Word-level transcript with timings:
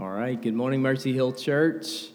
All 0.00 0.08
right, 0.08 0.40
good 0.40 0.54
morning, 0.54 0.80
Mercy 0.80 1.12
Hill 1.12 1.34
Church. 1.34 2.08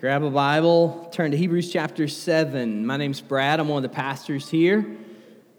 Grab 0.00 0.22
a 0.22 0.28
Bible, 0.28 1.08
turn 1.10 1.30
to 1.30 1.36
Hebrews 1.38 1.72
chapter 1.72 2.06
7. 2.06 2.84
My 2.84 2.98
name's 2.98 3.22
Brad, 3.22 3.58
I'm 3.58 3.68
one 3.68 3.82
of 3.82 3.90
the 3.90 3.96
pastors 3.96 4.50
here. 4.50 4.84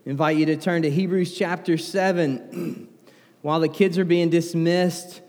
invite 0.05 0.37
you 0.37 0.45
to 0.45 0.55
turn 0.55 0.83
to 0.83 0.91
Hebrews 0.91 1.35
chapter 1.35 1.79
7. 1.79 2.87
While 3.41 3.59
the 3.59 3.69
kids 3.69 3.97
are 3.97 4.05
being 4.05 4.29
dismissed, 4.29 5.21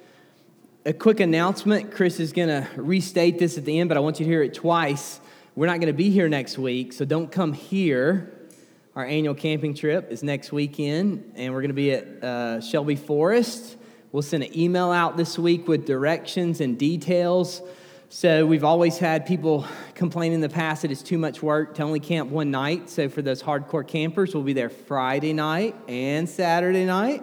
a 0.85 0.93
quick 0.93 1.19
announcement. 1.19 1.93
Chris 1.93 2.21
is 2.21 2.35
going 2.35 2.49
to 2.49 2.69
restate 2.77 3.39
this 3.39 3.57
at 3.57 3.65
the 3.65 3.81
end, 3.81 3.89
but 3.89 3.97
I 3.97 4.01
want 4.01 4.21
you 4.21 4.27
to 4.27 4.31
hear 4.31 4.43
it 4.43 4.53
twice. 4.53 5.19
We're 5.57 5.65
not 5.65 5.81
going 5.81 5.87
to 5.87 5.95
be 5.95 6.11
here 6.11 6.29
next 6.29 6.59
week, 6.59 6.93
so 6.93 7.07
don't 7.07 7.33
come 7.33 7.55
here. 7.55 8.31
Our 8.95 9.07
annual 9.07 9.35
camping 9.35 9.73
trip 9.73 10.13
is 10.13 10.23
next 10.23 10.53
weekend, 10.53 11.33
and 11.37 11.55
we're 11.55 11.63
going 11.63 11.71
to 11.71 11.75
be 11.75 11.93
at 11.93 12.23
uh, 12.23 12.61
Shelby 12.61 12.97
Forest. 12.97 13.79
We'll 14.13 14.23
send 14.23 14.43
an 14.43 14.59
email 14.59 14.91
out 14.91 15.17
this 15.17 15.39
week 15.39 15.69
with 15.69 15.87
directions 15.87 16.61
and 16.61 16.77
details. 16.77 17.63
So, 18.09 18.45
we've 18.45 18.65
always 18.65 18.99
had 18.99 19.25
people 19.25 19.65
complain 19.95 20.33
in 20.33 20.41
the 20.41 20.49
past 20.49 20.83
that 20.83 20.91
it's 20.91 21.01
too 21.03 21.17
much 21.17 21.45
work 21.45 21.77
to 21.77 21.85
only 21.85 22.01
camp 22.01 22.29
one 22.29 22.51
night. 22.51 22.91
So, 22.91 23.09
for 23.09 23.23
those 23.23 23.41
hardcore 23.41 23.87
campers, 23.87 24.35
we'll 24.35 24.43
be 24.43 24.53
there 24.53 24.69
Friday 24.69 25.33
night 25.33 25.77
and 25.87 26.29
Saturday 26.29 26.85
night. 26.85 27.23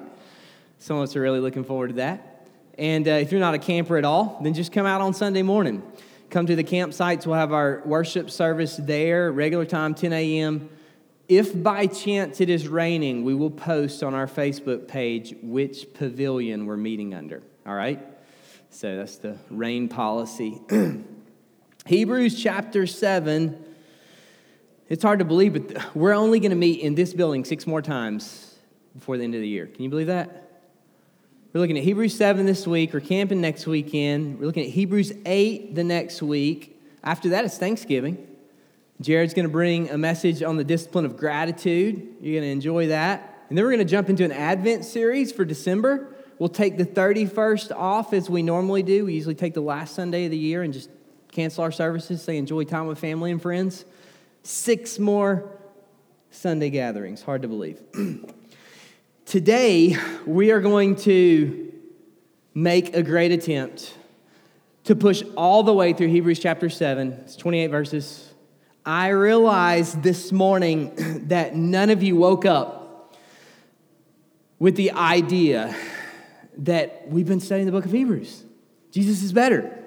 Some 0.80 0.96
of 0.96 1.04
us 1.04 1.18
are 1.18 1.22
really 1.22 1.42
looking 1.42 1.66
forward 1.66 1.90
to 1.90 1.94
that. 1.96 2.48
And 2.78 3.06
uh, 3.06 3.12
if 3.12 3.34
you're 3.34 3.42
not 3.42 3.54
a 3.54 3.60
camper 3.60 3.98
at 3.98 4.06
all, 4.06 4.40
then 4.42 4.54
just 4.54 4.72
come 4.72 4.86
out 4.86 5.02
on 5.02 5.14
Sunday 5.14 5.42
morning. 5.42 5.84
Come 6.30 6.46
to 6.46 6.56
the 6.56 6.64
campsites. 6.64 7.26
We'll 7.26 7.36
have 7.36 7.52
our 7.52 7.82
worship 7.84 8.30
service 8.30 8.78
there, 8.78 9.30
regular 9.34 9.66
time, 9.66 9.94
10 9.94 10.14
a.m. 10.14 10.70
If 11.28 11.62
by 11.62 11.88
chance 11.88 12.40
it 12.40 12.50
is 12.50 12.68
raining, 12.68 13.24
we 13.24 13.34
will 13.36 13.52
post 13.52 14.02
on 14.02 14.14
our 14.14 14.28
Facebook 14.28 14.88
page 14.88 15.36
which 15.42 15.94
pavilion 15.94 16.66
we're 16.66 16.78
meeting 16.78 17.14
under. 17.14 17.44
All 17.66 17.74
right? 17.74 18.00
So 18.70 18.96
that's 18.96 19.18
the 19.18 19.38
rain 19.50 19.90
policy. 19.90 20.62
Hebrews 21.86 22.42
chapter 22.42 22.88
7. 22.88 23.66
It's 24.88 25.04
hard 25.04 25.20
to 25.20 25.26
believe, 25.26 25.54
but 25.54 25.96
we're 25.96 26.14
only 26.14 26.40
going 26.40 26.52
to 26.52 26.58
meet 26.58 26.80
in 26.80 26.96
this 26.96 27.14
building 27.14 27.44
six 27.44 27.68
more 27.68 27.82
times 27.82 28.56
before 28.96 29.18
the 29.18 29.26
end 29.26 29.36
of 29.36 29.42
the 29.42 29.48
year. 29.48 29.68
Can 29.68 29.84
you 29.84 29.90
believe 29.90 30.08
that? 30.08 30.62
We're 31.52 31.60
looking 31.60 31.78
at 31.78 31.84
Hebrews 31.84 32.16
7 32.16 32.46
this 32.46 32.66
week. 32.66 32.94
We're 32.94 33.00
camping 33.02 33.42
next 33.42 33.68
weekend. 33.68 34.40
We're 34.40 34.46
looking 34.46 34.64
at 34.64 34.70
Hebrews 34.70 35.12
8 35.26 35.76
the 35.76 35.84
next 35.84 36.22
week. 36.22 36.80
After 37.04 37.30
that, 37.30 37.44
it's 37.44 37.58
Thanksgiving. 37.58 38.28
Jared's 39.00 39.36
going 39.36 39.46
to 39.46 39.52
bring 39.52 39.90
a 39.92 39.98
message 39.98 40.42
on 40.42 40.58
the 40.58 40.64
discipline 40.64 41.06
of 41.06 41.18
gratitude. 41.18 42.16
You're 42.20 42.42
going 42.42 42.50
to 42.50 42.52
enjoy 42.52 42.88
that. 42.88 43.46
And 43.50 43.58
then 43.58 43.64
we're 43.64 43.72
going 43.72 43.86
to 43.86 43.90
jump 43.92 44.10
into 44.10 44.26
an 44.26 44.32
Advent 44.32 44.86
series 44.86 45.32
for 45.32 45.46
December. 45.46 46.16
We'll 46.40 46.50
take 46.50 46.78
the 46.78 46.86
31st 46.86 47.72
off 47.76 48.14
as 48.14 48.30
we 48.30 48.42
normally 48.42 48.84
do. 48.84 49.06
We 49.06 49.14
usually 49.14 49.36
take 49.36 49.54
the 49.54 49.62
last 49.62 49.94
Sunday 49.94 50.26
of 50.26 50.32
the 50.32 50.38
year 50.38 50.64
and 50.64 50.74
just 50.74 50.90
cancel 51.32 51.64
our 51.64 51.72
services, 51.72 52.24
say 52.24 52.38
enjoy 52.38 52.64
time 52.64 52.88
with 52.88 52.98
family 52.98 53.32
and 53.32 53.42
friends. 53.42 53.86
Six 54.42 54.98
more 54.98 55.52
Sunday 56.32 56.72
gatherings. 56.72 57.22
Hard 57.22 57.44
to 57.44 57.48
believe. 57.48 57.80
Today, 59.26 59.96
we 60.26 60.52
are 60.52 60.62
going 60.62 60.96
to 60.98 61.72
make 62.56 62.96
a 62.96 63.04
great 63.04 63.32
attempt 63.32 63.94
to 64.86 64.96
push 64.96 65.22
all 65.36 65.62
the 65.62 65.74
way 65.74 65.94
through 65.94 66.08
Hebrews 66.08 66.40
chapter 66.40 66.70
7. 66.70 67.12
It's 67.12 67.36
28 67.36 67.68
verses 67.68 68.34
I 68.88 69.10
realized 69.10 70.02
this 70.02 70.32
morning 70.32 70.94
that 71.28 71.58
none 71.58 71.90
of 71.90 72.02
you 72.02 72.16
woke 72.16 72.46
up 72.46 73.14
with 74.60 74.78
the 74.78 74.92
idea 74.92 75.76
that 76.60 77.10
we've 77.10 77.28
been 77.28 77.42
studying 77.42 77.66
the 77.66 77.74
book 77.74 77.84
of 77.84 77.92
Hebrews. 77.92 78.46
Jesus 78.92 79.24
is 79.24 79.34
better. 79.34 79.78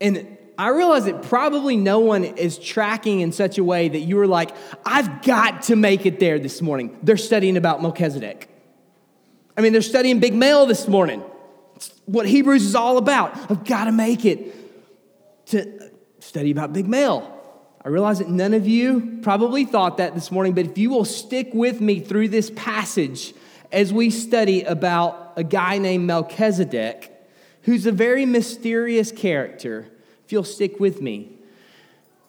And 0.00 0.38
I 0.56 0.68
realize 0.68 1.04
that 1.04 1.22
probably 1.24 1.76
no 1.76 1.98
one 1.98 2.24
is 2.24 2.58
tracking 2.58 3.20
in 3.20 3.30
such 3.30 3.58
a 3.58 3.64
way 3.64 3.88
that 3.88 3.98
you 3.98 4.16
were 4.16 4.26
like, 4.26 4.56
I've 4.86 5.20
got 5.20 5.64
to 5.64 5.76
make 5.76 6.06
it 6.06 6.18
there 6.18 6.38
this 6.38 6.62
morning. 6.62 6.98
They're 7.02 7.18
studying 7.18 7.58
about 7.58 7.82
Melchizedek. 7.82 8.48
I 9.54 9.60
mean, 9.60 9.74
they're 9.74 9.82
studying 9.82 10.18
Big 10.18 10.32
Mel 10.32 10.64
this 10.64 10.88
morning. 10.88 11.22
It's 11.76 11.92
what 12.06 12.26
Hebrews 12.26 12.64
is 12.64 12.74
all 12.74 12.96
about. 12.96 13.36
I've 13.50 13.64
got 13.64 13.84
to 13.84 13.92
make 13.92 14.24
it 14.24 15.46
to 15.48 15.90
study 16.20 16.50
about 16.52 16.72
Big 16.72 16.88
Mel. 16.88 17.33
I 17.84 17.88
realize 17.88 18.18
that 18.20 18.30
none 18.30 18.54
of 18.54 18.66
you 18.66 19.18
probably 19.22 19.66
thought 19.66 19.98
that 19.98 20.14
this 20.14 20.30
morning, 20.30 20.54
but 20.54 20.64
if 20.64 20.78
you 20.78 20.88
will 20.88 21.04
stick 21.04 21.50
with 21.52 21.82
me 21.82 22.00
through 22.00 22.28
this 22.28 22.50
passage 22.50 23.34
as 23.70 23.92
we 23.92 24.08
study 24.08 24.62
about 24.62 25.34
a 25.36 25.44
guy 25.44 25.76
named 25.76 26.06
Melchizedek, 26.06 27.12
who's 27.62 27.84
a 27.84 27.92
very 27.92 28.24
mysterious 28.24 29.12
character, 29.12 29.86
if 30.24 30.32
you'll 30.32 30.44
stick 30.44 30.80
with 30.80 31.02
me, 31.02 31.32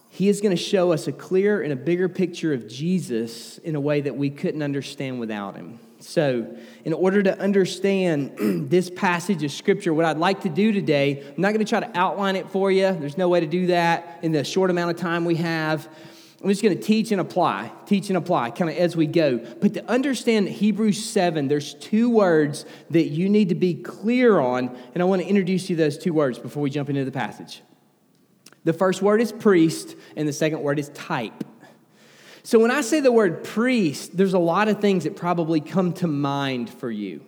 he 0.10 0.28
is 0.28 0.42
going 0.42 0.56
to 0.56 0.62
show 0.62 0.92
us 0.92 1.08
a 1.08 1.14
clear 1.14 1.62
and 1.62 1.72
a 1.72 1.78
bigger 1.78 2.10
picture 2.10 2.54
of 2.54 2.68
Jesus 2.68 3.58
in 3.60 3.76
a 3.76 3.80
way 3.80 4.02
that 4.02 4.16
we 4.18 4.30
couldn't 4.30 4.62
understand 4.62 5.22
without 5.22 5.56
him. 5.56 5.80
So, 6.08 6.56
in 6.86 6.94
order 6.94 7.24
to 7.24 7.38
understand 7.40 8.38
this 8.70 8.90
passage 8.92 9.44
of 9.44 9.52
scripture, 9.52 9.94
what 9.94 10.06
I'd 10.06 10.20
like 10.20 10.42
to 10.42 10.50
do 10.50 10.72
today, 10.72 11.24
I'm 11.36 11.42
not 11.42 11.54
going 11.54 11.66
to 11.66 11.70
try 11.70 11.80
to 11.80 11.98
outline 11.98 12.36
it 12.36 12.50
for 12.52 12.72
you. 12.72 12.94
There's 12.94 13.18
no 13.18 13.28
way 13.28 13.40
to 13.40 13.48
do 13.48 13.68
that 13.68 14.20
in 14.22 14.32
the 14.32 14.44
short 14.44 14.70
amount 14.70 14.92
of 14.92 14.98
time 14.98 15.26
we 15.26 15.36
have. 15.38 15.90
I'm 16.44 16.50
just 16.50 16.62
going 16.62 16.78
to 16.78 16.84
teach 16.84 17.12
and 17.12 17.20
apply, 17.20 17.72
teach 17.88 18.10
and 18.10 18.18
apply 18.18 18.52
kind 18.52 18.70
of 18.70 18.78
as 18.78 18.96
we 18.96 19.08
go. 19.08 19.40
But 19.40 19.74
to 19.74 19.90
understand 19.90 20.48
Hebrews 20.48 21.04
7, 21.04 21.48
there's 21.48 21.74
two 21.74 22.12
words 22.12 22.66
that 22.92 23.06
you 23.06 23.28
need 23.28 23.50
to 23.50 23.56
be 23.56 23.74
clear 23.74 24.40
on, 24.40 24.78
and 24.94 25.02
I 25.02 25.06
want 25.06 25.24
to 25.24 25.28
introduce 25.28 25.72
you 25.72 25.76
those 25.76 25.98
two 25.98 26.14
words 26.14 26.38
before 26.38 26.62
we 26.62 26.70
jump 26.70 26.90
into 26.90 27.04
the 27.04 27.12
passage. 27.12 27.64
The 28.64 28.74
first 28.74 29.02
word 29.02 29.22
is 29.22 29.32
priest, 29.32 29.96
and 30.16 30.28
the 30.28 30.34
second 30.34 30.62
word 30.62 30.78
is 30.78 30.90
type. 30.90 31.44
So 32.46 32.60
when 32.60 32.70
I 32.70 32.82
say 32.82 33.00
the 33.00 33.12
word 33.12 33.44
priest, 33.44 34.16
there's 34.16 34.36
a 34.36 34.40
lot 34.40 34.68
of 34.68 34.80
things 34.80 35.06
that 35.06 35.16
probably 35.16 35.60
come 35.60 35.94
to 35.94 36.06
mind 36.06 36.70
for 36.70 36.92
you. 36.92 37.26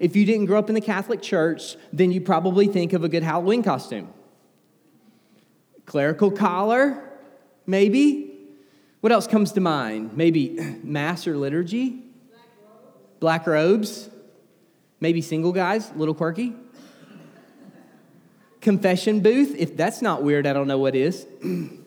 If 0.00 0.16
you 0.16 0.24
didn't 0.24 0.46
grow 0.46 0.58
up 0.58 0.68
in 0.68 0.74
the 0.74 0.80
Catholic 0.80 1.22
Church, 1.22 1.76
then 1.92 2.10
you 2.10 2.20
probably 2.20 2.66
think 2.66 2.92
of 2.92 3.04
a 3.04 3.08
good 3.08 3.22
Halloween 3.22 3.62
costume. 3.62 4.12
Clerical 5.84 6.32
collar, 6.32 7.08
maybe. 7.66 8.34
What 9.00 9.12
else 9.12 9.28
comes 9.28 9.52
to 9.52 9.60
mind? 9.60 10.16
Maybe 10.16 10.58
Mass 10.82 11.28
or 11.28 11.36
liturgy? 11.36 11.90
Black 11.90 12.48
robes. 12.60 13.20
Black 13.20 13.46
robes. 13.46 14.10
Maybe 14.98 15.22
single 15.22 15.52
guys, 15.52 15.92
little 15.94 16.16
quirky. 16.16 16.52
Confession 18.60 19.20
booth. 19.20 19.54
If 19.56 19.76
that's 19.76 20.02
not 20.02 20.24
weird, 20.24 20.48
I 20.48 20.52
don't 20.52 20.66
know 20.66 20.78
what 20.78 20.96
is. 20.96 21.28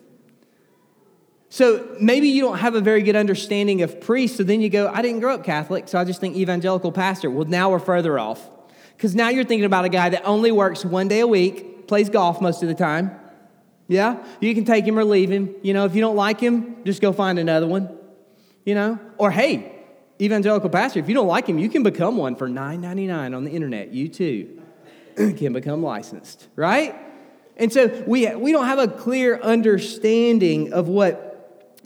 So 1.52 1.96
maybe 2.00 2.28
you 2.28 2.42
don't 2.42 2.58
have 2.58 2.76
a 2.76 2.80
very 2.80 3.02
good 3.02 3.16
understanding 3.16 3.82
of 3.82 4.00
priests, 4.00 4.36
so 4.36 4.44
then 4.44 4.60
you 4.60 4.70
go, 4.70 4.88
I 4.88 5.02
didn't 5.02 5.18
grow 5.18 5.34
up 5.34 5.42
Catholic, 5.42 5.88
so 5.88 5.98
I 5.98 6.04
just 6.04 6.20
think 6.20 6.36
evangelical 6.36 6.92
pastor. 6.92 7.28
Well, 7.28 7.44
now 7.44 7.70
we're 7.70 7.80
further 7.80 8.20
off. 8.20 8.48
Because 8.96 9.16
now 9.16 9.30
you're 9.30 9.44
thinking 9.44 9.64
about 9.64 9.84
a 9.84 9.88
guy 9.88 10.10
that 10.10 10.24
only 10.24 10.52
works 10.52 10.84
one 10.84 11.08
day 11.08 11.20
a 11.20 11.26
week, 11.26 11.88
plays 11.88 12.08
golf 12.08 12.40
most 12.40 12.62
of 12.62 12.68
the 12.68 12.74
time. 12.74 13.10
Yeah? 13.88 14.24
You 14.40 14.54
can 14.54 14.64
take 14.64 14.84
him 14.84 14.96
or 14.96 15.02
leave 15.02 15.28
him. 15.28 15.52
You 15.62 15.74
know, 15.74 15.86
if 15.86 15.96
you 15.96 16.00
don't 16.00 16.14
like 16.14 16.38
him, 16.38 16.84
just 16.84 17.02
go 17.02 17.12
find 17.12 17.36
another 17.36 17.66
one. 17.66 17.98
You 18.64 18.76
know? 18.76 19.00
Or 19.18 19.32
hey, 19.32 19.72
evangelical 20.20 20.70
pastor, 20.70 21.00
if 21.00 21.08
you 21.08 21.14
don't 21.14 21.26
like 21.26 21.48
him, 21.48 21.58
you 21.58 21.68
can 21.68 21.82
become 21.82 22.16
one 22.16 22.36
for 22.36 22.48
$9.99 22.48 23.36
on 23.36 23.42
the 23.42 23.50
internet. 23.50 23.92
You 23.92 24.08
too 24.08 24.62
can 25.16 25.52
become 25.52 25.82
licensed, 25.82 26.46
right? 26.54 26.94
And 27.56 27.72
so 27.72 28.04
we, 28.06 28.32
we 28.36 28.52
don't 28.52 28.66
have 28.66 28.78
a 28.78 28.86
clear 28.86 29.40
understanding 29.40 30.72
of 30.72 30.86
what 30.86 31.29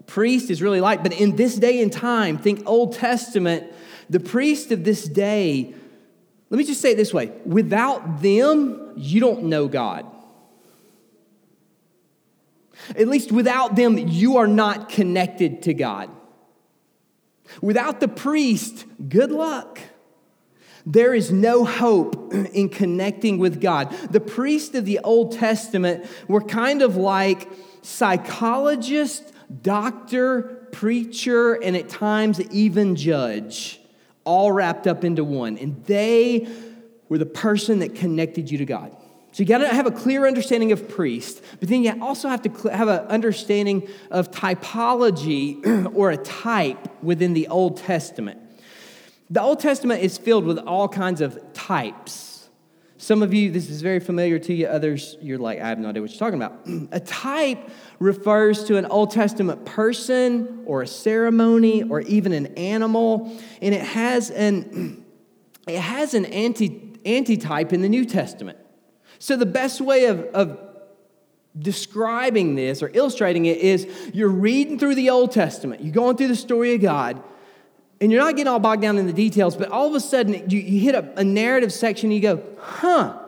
priest 0.06 0.50
is 0.50 0.62
really 0.62 0.80
like. 0.80 1.02
But 1.02 1.12
in 1.12 1.36
this 1.36 1.56
day 1.56 1.82
and 1.82 1.92
time, 1.92 2.38
think 2.38 2.62
Old 2.66 2.94
Testament, 2.94 3.72
the 4.10 4.20
priest 4.20 4.70
of 4.72 4.84
this 4.84 5.04
day, 5.04 5.74
let 6.50 6.58
me 6.58 6.64
just 6.64 6.80
say 6.80 6.92
it 6.92 6.96
this 6.96 7.12
way 7.12 7.32
without 7.44 8.22
them, 8.22 8.92
you 8.96 9.20
don't 9.20 9.44
know 9.44 9.68
God. 9.68 10.06
At 12.90 13.08
least 13.08 13.32
without 13.32 13.76
them, 13.76 13.96
you 13.96 14.36
are 14.36 14.46
not 14.46 14.88
connected 14.88 15.62
to 15.62 15.74
God. 15.74 16.10
Without 17.60 18.00
the 18.00 18.08
priest, 18.08 18.84
good 19.08 19.30
luck. 19.30 19.78
There 20.86 21.14
is 21.14 21.32
no 21.32 21.64
hope 21.64 22.34
in 22.52 22.68
connecting 22.68 23.38
with 23.38 23.60
God. 23.60 23.90
The 24.10 24.20
priests 24.20 24.74
of 24.74 24.84
the 24.84 25.00
Old 25.00 25.32
Testament 25.32 26.06
were 26.28 26.42
kind 26.42 26.82
of 26.82 26.96
like 26.96 27.48
psychologists 27.82 29.32
doctor, 29.62 30.68
preacher, 30.72 31.54
and 31.54 31.76
at 31.76 31.88
times 31.88 32.40
even 32.50 32.96
judge, 32.96 33.80
all 34.24 34.52
wrapped 34.52 34.86
up 34.86 35.04
into 35.04 35.24
one. 35.24 35.58
And 35.58 35.84
they 35.84 36.48
were 37.08 37.18
the 37.18 37.26
person 37.26 37.80
that 37.80 37.94
connected 37.94 38.50
you 38.50 38.58
to 38.58 38.64
God. 38.64 38.96
So 39.32 39.42
you 39.42 39.48
got 39.48 39.58
to 39.58 39.68
have 39.68 39.86
a 39.86 39.90
clear 39.90 40.26
understanding 40.26 40.70
of 40.70 40.88
priest, 40.88 41.42
but 41.58 41.68
then 41.68 41.82
you 41.82 42.00
also 42.00 42.28
have 42.28 42.42
to 42.42 42.68
have 42.68 42.86
an 42.86 43.00
understanding 43.06 43.88
of 44.10 44.30
typology 44.30 45.90
or 45.94 46.12
a 46.12 46.16
type 46.16 47.02
within 47.02 47.34
the 47.34 47.48
Old 47.48 47.78
Testament. 47.78 48.40
The 49.30 49.42
Old 49.42 49.58
Testament 49.58 50.02
is 50.02 50.18
filled 50.18 50.44
with 50.44 50.58
all 50.58 50.88
kinds 50.88 51.20
of 51.20 51.40
types. 51.52 52.33
Some 53.04 53.22
of 53.22 53.34
you, 53.34 53.50
this 53.50 53.68
is 53.68 53.82
very 53.82 54.00
familiar 54.00 54.38
to 54.38 54.54
you. 54.54 54.66
Others, 54.66 55.18
you're 55.20 55.36
like, 55.36 55.60
I 55.60 55.68
have 55.68 55.78
no 55.78 55.90
idea 55.90 56.00
what 56.00 56.10
you're 56.10 56.18
talking 56.18 56.42
about. 56.42 56.66
a 56.90 57.00
type 57.00 57.68
refers 57.98 58.64
to 58.64 58.78
an 58.78 58.86
Old 58.86 59.10
Testament 59.10 59.66
person 59.66 60.62
or 60.64 60.80
a 60.80 60.86
ceremony 60.86 61.82
or 61.82 62.00
even 62.00 62.32
an 62.32 62.46
animal, 62.56 63.38
and 63.60 63.74
it 63.74 63.82
has 63.82 64.30
an, 64.30 65.04
it 65.68 65.80
has 65.80 66.14
an 66.14 66.24
anti, 66.24 66.94
antitype 67.04 67.74
in 67.74 67.82
the 67.82 67.90
New 67.90 68.06
Testament. 68.06 68.56
So 69.18 69.36
the 69.36 69.44
best 69.44 69.82
way 69.82 70.06
of, 70.06 70.20
of 70.32 70.58
describing 71.58 72.54
this 72.54 72.82
or 72.82 72.90
illustrating 72.94 73.44
it 73.44 73.58
is 73.58 73.86
you're 74.14 74.30
reading 74.30 74.78
through 74.78 74.94
the 74.94 75.10
Old 75.10 75.30
Testament, 75.30 75.84
you're 75.84 75.92
going 75.92 76.16
through 76.16 76.28
the 76.28 76.36
story 76.36 76.74
of 76.74 76.80
God, 76.80 77.22
and 78.04 78.12
you're 78.12 78.20
not 78.20 78.36
getting 78.36 78.48
all 78.52 78.58
bogged 78.58 78.82
down 78.82 78.98
in 78.98 79.06
the 79.06 79.14
details, 79.14 79.56
but 79.56 79.70
all 79.70 79.88
of 79.88 79.94
a 79.94 80.00
sudden 80.00 80.50
you, 80.50 80.58
you 80.58 80.78
hit 80.78 80.94
a, 80.94 81.18
a 81.18 81.24
narrative 81.24 81.72
section 81.72 82.10
and 82.10 82.14
you 82.14 82.20
go, 82.20 82.42
huh, 82.58 83.18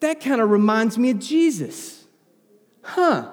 that 0.00 0.20
kind 0.20 0.40
of 0.40 0.50
reminds 0.50 0.98
me 0.98 1.10
of 1.10 1.20
Jesus. 1.20 2.04
Huh, 2.82 3.30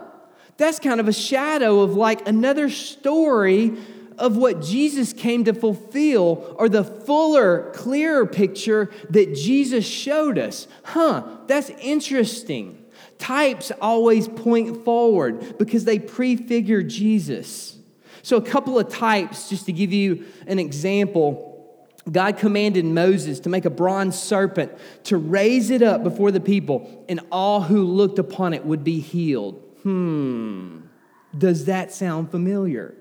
that's 0.58 0.78
kind 0.78 1.00
of 1.00 1.08
a 1.08 1.12
shadow 1.12 1.80
of 1.80 1.96
like 1.96 2.28
another 2.28 2.70
story 2.70 3.76
of 4.20 4.38
what 4.38 4.62
Jesus 4.62 5.12
came 5.12 5.44
to 5.46 5.56
fulfill 5.56 6.56
or 6.60 6.70
the 6.70 6.84
fuller, 6.84 7.72
clearer 7.74 8.28
picture 8.28 8.92
that 9.10 9.34
Jesus 9.34 9.88
showed 9.88 10.38
us. 10.38 10.68
Huh, 10.84 11.24
that's 11.48 11.72
interesting. 11.82 12.78
Types 13.18 13.72
always 13.82 14.28
point 14.28 14.86
forward 14.86 15.58
because 15.58 15.84
they 15.86 15.98
prefigure 15.98 16.84
Jesus. 16.84 17.73
So, 18.24 18.38
a 18.38 18.42
couple 18.42 18.80
of 18.80 18.90
types, 18.90 19.50
just 19.50 19.66
to 19.68 19.74
give 19.74 19.94
you 19.94 20.26
an 20.48 20.58
example. 20.58 21.52
God 22.12 22.38
commanded 22.38 22.84
Moses 22.84 23.40
to 23.42 23.50
make 23.50 23.64
a 23.64 23.70
bronze 23.70 24.20
serpent, 24.20 24.74
to 25.06 25.16
raise 25.16 25.70
it 25.70 25.82
up 25.82 26.04
before 26.04 26.32
the 26.32 26.42
people, 26.42 27.06
and 27.08 27.22
all 27.32 27.62
who 27.62 27.86
looked 27.86 28.20
upon 28.20 28.54
it 28.54 28.66
would 28.66 28.84
be 28.84 29.00
healed. 29.00 29.62
Hmm, 29.84 30.80
does 31.38 31.66
that 31.66 31.94
sound 31.94 32.30
familiar? 32.30 32.96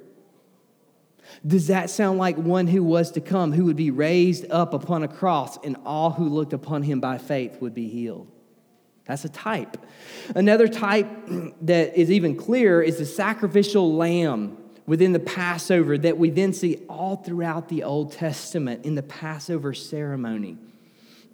Does 1.44 1.66
that 1.68 1.90
sound 1.90 2.18
like 2.18 2.36
one 2.36 2.68
who 2.68 2.84
was 2.84 3.10
to 3.12 3.20
come, 3.20 3.52
who 3.52 3.64
would 3.64 3.76
be 3.76 3.90
raised 3.90 4.48
up 4.50 4.72
upon 4.72 5.02
a 5.02 5.08
cross, 5.08 5.58
and 5.64 5.76
all 5.84 6.10
who 6.10 6.28
looked 6.28 6.52
upon 6.52 6.84
him 6.84 7.00
by 7.00 7.18
faith 7.18 7.60
would 7.60 7.74
be 7.74 7.88
healed? 7.88 8.30
That's 9.04 9.24
a 9.24 9.28
type. 9.28 9.78
Another 10.36 10.68
type 10.68 11.08
that 11.62 11.98
is 11.98 12.10
even 12.10 12.36
clearer 12.36 12.82
is 12.82 12.98
the 12.98 13.06
sacrificial 13.06 13.96
lamb 13.96 14.58
within 14.86 15.12
the 15.12 15.20
Passover 15.20 15.96
that 15.98 16.18
we 16.18 16.30
then 16.30 16.52
see 16.52 16.82
all 16.88 17.16
throughout 17.16 17.68
the 17.68 17.82
Old 17.82 18.12
Testament 18.12 18.84
in 18.84 18.94
the 18.94 19.02
Passover 19.02 19.72
ceremony. 19.74 20.56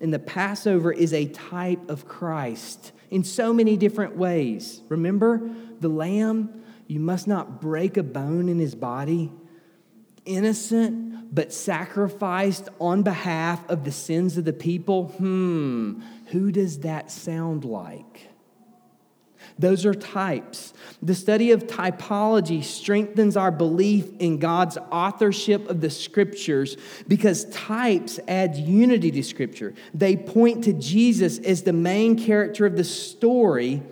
And 0.00 0.12
the 0.12 0.18
Passover 0.18 0.92
is 0.92 1.12
a 1.12 1.26
type 1.26 1.88
of 1.88 2.06
Christ 2.06 2.92
in 3.10 3.24
so 3.24 3.52
many 3.52 3.76
different 3.76 4.16
ways. 4.16 4.80
Remember, 4.88 5.40
the 5.80 5.88
lamb, 5.88 6.62
you 6.86 7.00
must 7.00 7.26
not 7.26 7.60
break 7.60 7.96
a 7.96 8.02
bone 8.02 8.48
in 8.48 8.58
his 8.58 8.74
body. 8.74 9.32
Innocent, 10.24 11.34
but 11.34 11.52
sacrificed 11.52 12.68
on 12.80 13.02
behalf 13.02 13.68
of 13.68 13.84
the 13.84 13.92
sins 13.92 14.36
of 14.36 14.44
the 14.44 14.52
people. 14.52 15.08
Hmm, 15.18 16.00
who 16.26 16.52
does 16.52 16.80
that 16.80 17.10
sound 17.10 17.64
like? 17.64 18.28
Those 19.58 19.84
are 19.84 19.94
types. 19.94 20.72
The 21.02 21.14
study 21.14 21.50
of 21.50 21.66
typology 21.66 22.62
strengthens 22.62 23.36
our 23.36 23.50
belief 23.50 24.08
in 24.20 24.38
God's 24.38 24.78
authorship 24.92 25.68
of 25.68 25.80
the 25.80 25.90
scriptures 25.90 26.76
because 27.08 27.44
types 27.46 28.20
add 28.28 28.56
unity 28.56 29.10
to 29.10 29.22
scripture. 29.22 29.74
They 29.92 30.16
point 30.16 30.64
to 30.64 30.72
Jesus 30.72 31.38
as 31.38 31.62
the 31.62 31.72
main 31.72 32.16
character 32.16 32.66
of 32.66 32.76
the 32.76 32.84
story, 32.84 33.82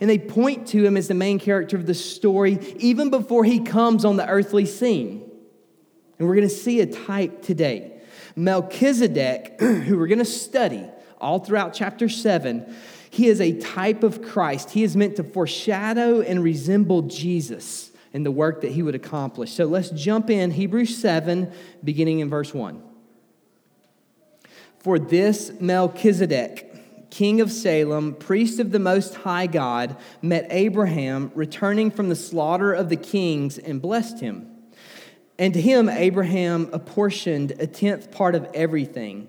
and 0.00 0.10
they 0.10 0.18
point 0.18 0.66
to 0.68 0.84
him 0.84 0.96
as 0.96 1.06
the 1.06 1.14
main 1.14 1.38
character 1.38 1.76
of 1.76 1.86
the 1.86 1.94
story 1.94 2.58
even 2.78 3.10
before 3.10 3.44
he 3.44 3.60
comes 3.60 4.04
on 4.04 4.16
the 4.16 4.28
earthly 4.28 4.66
scene. 4.66 5.30
And 6.18 6.26
we're 6.26 6.34
going 6.34 6.48
to 6.48 6.54
see 6.54 6.80
a 6.80 6.86
type 6.86 7.42
today. 7.42 7.92
Melchizedek, 8.34 9.56
who 9.60 9.96
we're 9.96 10.08
going 10.08 10.18
to 10.18 10.24
study 10.24 10.84
all 11.20 11.38
throughout 11.38 11.74
chapter 11.74 12.08
7, 12.08 12.74
he 13.10 13.26
is 13.26 13.40
a 13.40 13.58
type 13.58 14.02
of 14.02 14.22
Christ. 14.22 14.70
He 14.70 14.82
is 14.82 14.96
meant 14.96 15.16
to 15.16 15.24
foreshadow 15.24 16.20
and 16.20 16.42
resemble 16.42 17.02
Jesus 17.02 17.90
in 18.12 18.22
the 18.22 18.30
work 18.30 18.62
that 18.62 18.72
he 18.72 18.82
would 18.82 18.94
accomplish. 18.94 19.52
So 19.52 19.64
let's 19.64 19.90
jump 19.90 20.30
in 20.30 20.50
Hebrews 20.50 20.96
7, 20.96 21.52
beginning 21.84 22.20
in 22.20 22.30
verse 22.30 22.54
1. 22.54 22.82
For 24.80 24.98
this 24.98 25.52
Melchizedek, 25.60 27.10
king 27.10 27.40
of 27.40 27.50
Salem, 27.50 28.14
priest 28.14 28.60
of 28.60 28.70
the 28.70 28.78
Most 28.78 29.14
High 29.14 29.46
God, 29.46 29.96
met 30.22 30.46
Abraham 30.50 31.32
returning 31.34 31.90
from 31.90 32.08
the 32.08 32.16
slaughter 32.16 32.72
of 32.72 32.88
the 32.88 32.96
kings 32.96 33.58
and 33.58 33.82
blessed 33.82 34.20
him. 34.20 34.50
And 35.38 35.54
to 35.54 35.60
him, 35.60 35.88
Abraham 35.88 36.68
apportioned 36.72 37.52
a 37.58 37.66
tenth 37.66 38.10
part 38.10 38.34
of 38.34 38.48
everything. 38.54 39.28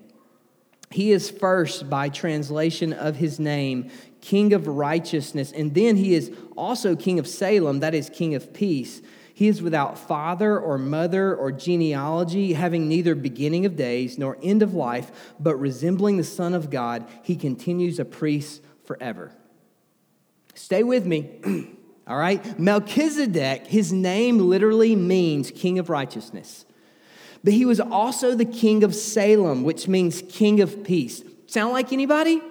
He 0.90 1.12
is 1.12 1.30
first, 1.30 1.88
by 1.88 2.08
translation 2.08 2.92
of 2.92 3.16
his 3.16 3.38
name, 3.38 3.90
King 4.20 4.52
of 4.52 4.66
righteousness, 4.66 5.52
and 5.52 5.72
then 5.72 5.96
he 5.96 6.14
is 6.14 6.32
also 6.56 6.96
King 6.96 7.18
of 7.20 7.28
Salem, 7.28 7.80
that 7.80 7.94
is, 7.94 8.10
King 8.10 8.34
of 8.34 8.52
peace. 8.52 9.00
He 9.32 9.46
is 9.46 9.62
without 9.62 9.96
father 9.96 10.58
or 10.58 10.76
mother 10.76 11.34
or 11.34 11.52
genealogy, 11.52 12.54
having 12.54 12.88
neither 12.88 13.14
beginning 13.14 13.64
of 13.66 13.76
days 13.76 14.18
nor 14.18 14.36
end 14.42 14.62
of 14.62 14.74
life, 14.74 15.32
but 15.38 15.56
resembling 15.56 16.16
the 16.16 16.24
Son 16.24 16.54
of 16.54 16.70
God, 16.70 17.06
he 17.22 17.36
continues 17.36 17.98
a 17.98 18.04
priest 18.04 18.60
forever. 18.84 19.32
Stay 20.54 20.82
with 20.82 21.06
me, 21.06 21.30
all 22.06 22.18
right? 22.18 22.58
Melchizedek, 22.58 23.68
his 23.68 23.92
name 23.92 24.38
literally 24.38 24.96
means 24.96 25.52
King 25.52 25.78
of 25.78 25.88
righteousness. 25.88 26.66
But 27.42 27.54
he 27.54 27.64
was 27.64 27.80
also 27.80 28.34
the 28.34 28.44
king 28.44 28.84
of 28.84 28.94
Salem, 28.94 29.62
which 29.62 29.88
means 29.88 30.22
king 30.28 30.60
of 30.60 30.84
peace. 30.84 31.22
Sound 31.46 31.72
like 31.72 31.92
anybody? 31.92 32.42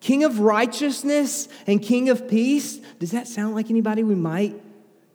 King 0.00 0.24
of 0.24 0.40
righteousness 0.40 1.48
and 1.66 1.80
king 1.80 2.08
of 2.08 2.28
peace. 2.28 2.78
Does 2.98 3.12
that 3.12 3.28
sound 3.28 3.54
like 3.54 3.70
anybody 3.70 4.02
we 4.02 4.14
might 4.14 4.60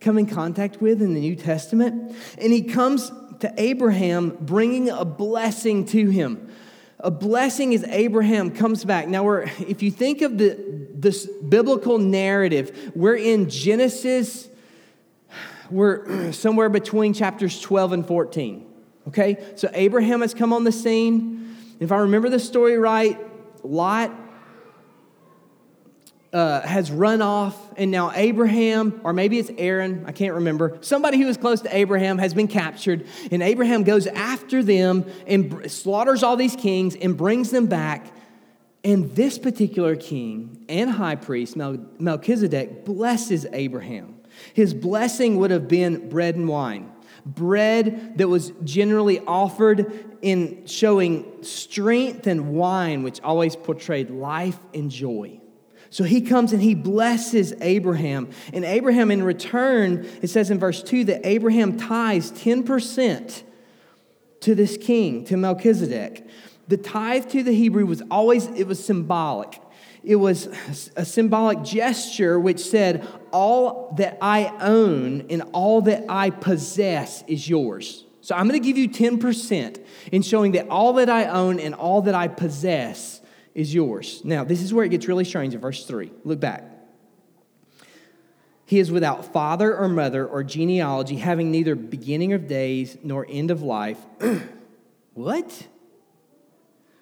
come 0.00 0.16
in 0.16 0.26
contact 0.26 0.80
with 0.80 1.02
in 1.02 1.12
the 1.12 1.20
New 1.20 1.36
Testament? 1.36 2.16
And 2.38 2.52
he 2.52 2.62
comes 2.62 3.12
to 3.40 3.52
Abraham 3.56 4.36
bringing 4.40 4.88
a 4.88 5.04
blessing 5.04 5.84
to 5.86 6.08
him. 6.08 6.50
A 7.00 7.10
blessing 7.10 7.74
as 7.74 7.84
Abraham 7.84 8.50
comes 8.50 8.84
back. 8.84 9.08
Now, 9.08 9.22
we're, 9.22 9.42
if 9.60 9.82
you 9.82 9.90
think 9.90 10.22
of 10.22 10.38
the, 10.38 10.58
this 10.94 11.26
biblical 11.26 11.98
narrative, 11.98 12.92
we're 12.94 13.16
in 13.16 13.48
Genesis, 13.50 14.48
we're 15.70 16.32
somewhere 16.32 16.68
between 16.68 17.12
chapters 17.12 17.60
12 17.60 17.92
and 17.92 18.06
14. 18.06 18.66
Okay, 19.08 19.52
so 19.56 19.70
Abraham 19.72 20.20
has 20.20 20.34
come 20.34 20.52
on 20.52 20.64
the 20.64 20.72
scene. 20.72 21.56
If 21.80 21.92
I 21.92 21.98
remember 21.98 22.28
the 22.28 22.40
story 22.40 22.76
right, 22.76 23.18
Lot 23.64 24.12
uh, 26.32 26.60
has 26.60 26.90
run 26.90 27.22
off, 27.22 27.56
and 27.76 27.90
now 27.90 28.12
Abraham, 28.14 29.00
or 29.04 29.12
maybe 29.12 29.38
it's 29.38 29.50
Aaron, 29.56 30.04
I 30.06 30.12
can't 30.12 30.34
remember, 30.34 30.76
somebody 30.82 31.18
who 31.18 31.26
was 31.26 31.36
close 31.36 31.62
to 31.62 31.74
Abraham 31.74 32.18
has 32.18 32.34
been 32.34 32.48
captured, 32.48 33.06
and 33.30 33.42
Abraham 33.42 33.82
goes 33.82 34.06
after 34.06 34.62
them 34.62 35.06
and 35.26 35.70
slaughters 35.70 36.22
all 36.22 36.36
these 36.36 36.56
kings 36.56 36.94
and 36.94 37.16
brings 37.16 37.50
them 37.50 37.66
back. 37.66 38.14
And 38.84 39.14
this 39.16 39.38
particular 39.38 39.96
king 39.96 40.64
and 40.68 40.90
high 40.90 41.16
priest, 41.16 41.56
Melchizedek, 41.56 42.84
blesses 42.84 43.46
Abraham. 43.52 44.17
His 44.54 44.74
blessing 44.74 45.36
would 45.38 45.50
have 45.50 45.68
been 45.68 46.08
bread 46.08 46.36
and 46.36 46.48
wine 46.48 46.92
bread 47.24 48.16
that 48.16 48.28
was 48.28 48.52
generally 48.64 49.20
offered 49.20 50.16
in 50.22 50.66
showing 50.66 51.42
strength 51.42 52.26
and 52.26 52.54
wine, 52.54 53.02
which 53.02 53.20
always 53.20 53.54
portrayed 53.54 54.10
life 54.10 54.58
and 54.72 54.90
joy. 54.90 55.40
So 55.90 56.04
he 56.04 56.20
comes 56.20 56.52
and 56.52 56.60
he 56.60 56.74
blesses 56.74 57.54
Abraham. 57.60 58.30
And 58.52 58.64
Abraham, 58.64 59.10
in 59.10 59.22
return, 59.22 60.06
it 60.20 60.28
says 60.28 60.50
in 60.50 60.58
verse 60.58 60.82
2 60.82 61.04
that 61.04 61.26
Abraham 61.26 61.78
tithes 61.78 62.30
10% 62.32 63.42
to 64.40 64.54
this 64.54 64.76
king, 64.76 65.24
to 65.24 65.36
Melchizedek. 65.36 66.26
The 66.68 66.76
tithe 66.76 67.30
to 67.30 67.42
the 67.42 67.52
Hebrew 67.52 67.86
was 67.86 68.02
always, 68.10 68.46
it 68.48 68.66
was 68.66 68.84
symbolic 68.84 69.60
it 70.08 70.16
was 70.16 70.48
a 70.96 71.04
symbolic 71.04 71.62
gesture 71.62 72.40
which 72.40 72.60
said, 72.60 73.06
All 73.30 73.94
that 73.98 74.16
I 74.22 74.46
own 74.58 75.26
and 75.28 75.42
all 75.52 75.82
that 75.82 76.06
I 76.08 76.30
possess 76.30 77.22
is 77.26 77.46
yours. 77.46 78.06
So 78.22 78.34
I'm 78.34 78.48
going 78.48 78.60
to 78.60 78.66
give 78.66 78.78
you 78.78 78.88
10% 78.88 79.84
in 80.10 80.22
showing 80.22 80.52
that 80.52 80.68
all 80.70 80.94
that 80.94 81.10
I 81.10 81.26
own 81.26 81.60
and 81.60 81.74
all 81.74 82.00
that 82.02 82.14
I 82.14 82.26
possess 82.26 83.20
is 83.54 83.74
yours. 83.74 84.22
Now, 84.24 84.44
this 84.44 84.62
is 84.62 84.72
where 84.72 84.82
it 84.82 84.88
gets 84.88 85.06
really 85.06 85.26
strange 85.26 85.54
in 85.54 85.60
verse 85.60 85.84
3. 85.84 86.10
Look 86.24 86.40
back. 86.40 86.64
He 88.64 88.78
is 88.78 88.90
without 88.90 89.30
father 89.30 89.76
or 89.76 89.88
mother 89.88 90.26
or 90.26 90.42
genealogy, 90.42 91.16
having 91.16 91.50
neither 91.50 91.74
beginning 91.74 92.32
of 92.32 92.48
days 92.48 92.96
nor 93.02 93.26
end 93.28 93.50
of 93.50 93.60
life. 93.60 93.98
what? 95.12 95.66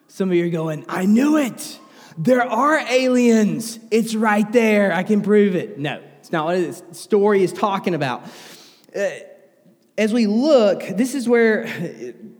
Some 0.08 0.30
of 0.30 0.34
you 0.34 0.46
are 0.46 0.50
going, 0.50 0.84
I 0.88 1.06
knew 1.06 1.36
it. 1.36 1.78
There 2.18 2.42
are 2.42 2.78
aliens. 2.78 3.78
It's 3.90 4.14
right 4.14 4.50
there. 4.52 4.92
I 4.92 5.02
can 5.02 5.20
prove 5.22 5.54
it. 5.54 5.78
No, 5.78 6.02
it's 6.18 6.32
not 6.32 6.46
what 6.46 6.56
this 6.56 6.82
story 6.92 7.42
is 7.42 7.52
talking 7.52 7.94
about. 7.94 8.24
Uh, 8.94 9.08
as 9.98 10.12
we 10.12 10.26
look, 10.26 10.82
this 10.96 11.14
is 11.14 11.28
where 11.28 11.66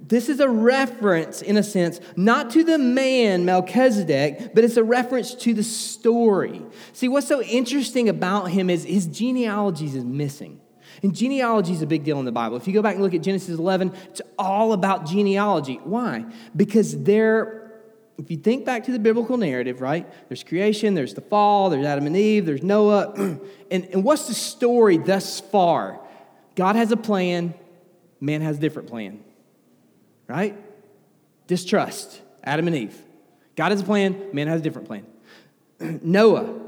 this 0.08 0.28
is 0.28 0.40
a 0.40 0.48
reference, 0.48 1.42
in 1.42 1.56
a 1.56 1.62
sense, 1.62 2.00
not 2.16 2.50
to 2.50 2.62
the 2.62 2.78
man 2.78 3.44
Melchizedek, 3.44 4.54
but 4.54 4.62
it's 4.62 4.76
a 4.76 4.84
reference 4.84 5.34
to 5.36 5.52
the 5.52 5.64
story. 5.64 6.62
See, 6.92 7.08
what's 7.08 7.26
so 7.26 7.42
interesting 7.42 8.08
about 8.08 8.50
him 8.50 8.70
is 8.70 8.84
his 8.84 9.06
genealogy 9.06 9.86
is 9.86 10.04
missing. 10.04 10.60
And 11.02 11.14
genealogy 11.14 11.72
is 11.72 11.82
a 11.82 11.86
big 11.86 12.04
deal 12.04 12.18
in 12.18 12.24
the 12.24 12.32
Bible. 12.32 12.56
If 12.56 12.66
you 12.66 12.72
go 12.72 12.82
back 12.82 12.94
and 12.94 13.02
look 13.02 13.14
at 13.14 13.22
Genesis 13.22 13.58
11, 13.58 13.92
it's 14.10 14.22
all 14.38 14.72
about 14.72 15.06
genealogy. 15.06 15.80
Why? 15.84 16.24
Because 16.54 17.02
there, 17.02 17.65
if 18.18 18.30
you 18.30 18.36
think 18.36 18.64
back 18.64 18.84
to 18.84 18.92
the 18.92 18.98
biblical 18.98 19.36
narrative, 19.36 19.80
right? 19.80 20.06
There's 20.28 20.42
creation, 20.42 20.94
there's 20.94 21.14
the 21.14 21.20
fall, 21.20 21.68
there's 21.70 21.84
Adam 21.84 22.06
and 22.06 22.16
Eve, 22.16 22.46
there's 22.46 22.62
Noah. 22.62 23.12
and, 23.70 23.84
and 23.84 24.04
what's 24.04 24.26
the 24.26 24.34
story 24.34 24.96
thus 24.96 25.40
far? 25.40 26.00
God 26.54 26.76
has 26.76 26.92
a 26.92 26.96
plan, 26.96 27.54
man 28.20 28.40
has 28.40 28.56
a 28.56 28.60
different 28.60 28.88
plan, 28.88 29.22
right? 30.26 30.56
Distrust, 31.46 32.22
Adam 32.42 32.66
and 32.66 32.76
Eve. 32.76 33.02
God 33.54 33.70
has 33.70 33.82
a 33.82 33.84
plan, 33.84 34.30
man 34.32 34.48
has 34.48 34.60
a 34.60 34.64
different 34.64 34.88
plan. 34.88 35.06
Noah, 36.02 36.58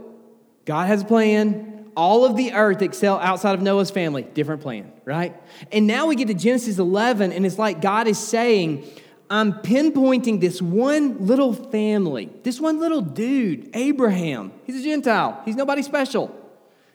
God 0.67 0.87
has 0.87 1.02
a 1.02 1.07
plan, 1.07 1.90
all 1.97 2.26
of 2.26 2.37
the 2.37 2.52
earth 2.52 2.83
excel 2.83 3.19
outside 3.19 3.55
of 3.55 3.62
Noah's 3.62 3.90
family. 3.90 4.23
Different 4.23 4.61
plan, 4.61 4.93
right? 5.05 5.35
And 5.73 5.87
now 5.87 6.07
we 6.07 6.14
get 6.14 6.28
to 6.28 6.35
Genesis 6.35 6.78
11, 6.78 7.33
and 7.33 7.47
it's 7.47 7.59
like 7.59 7.81
God 7.81 8.07
is 8.07 8.19
saying, 8.19 8.87
I'm 9.31 9.53
pinpointing 9.55 10.41
this 10.41 10.63
one 10.63 11.27
little 11.27 11.53
family, 11.53 12.31
this 12.43 12.61
one 12.61 12.81
little 12.81 13.03
dude, 13.03 13.71
Abraham. 13.75 14.53
He's 14.65 14.81
a 14.81 14.83
Gentile, 14.83 15.41
he's 15.45 15.57
nobody 15.57 15.83
special. 15.83 16.35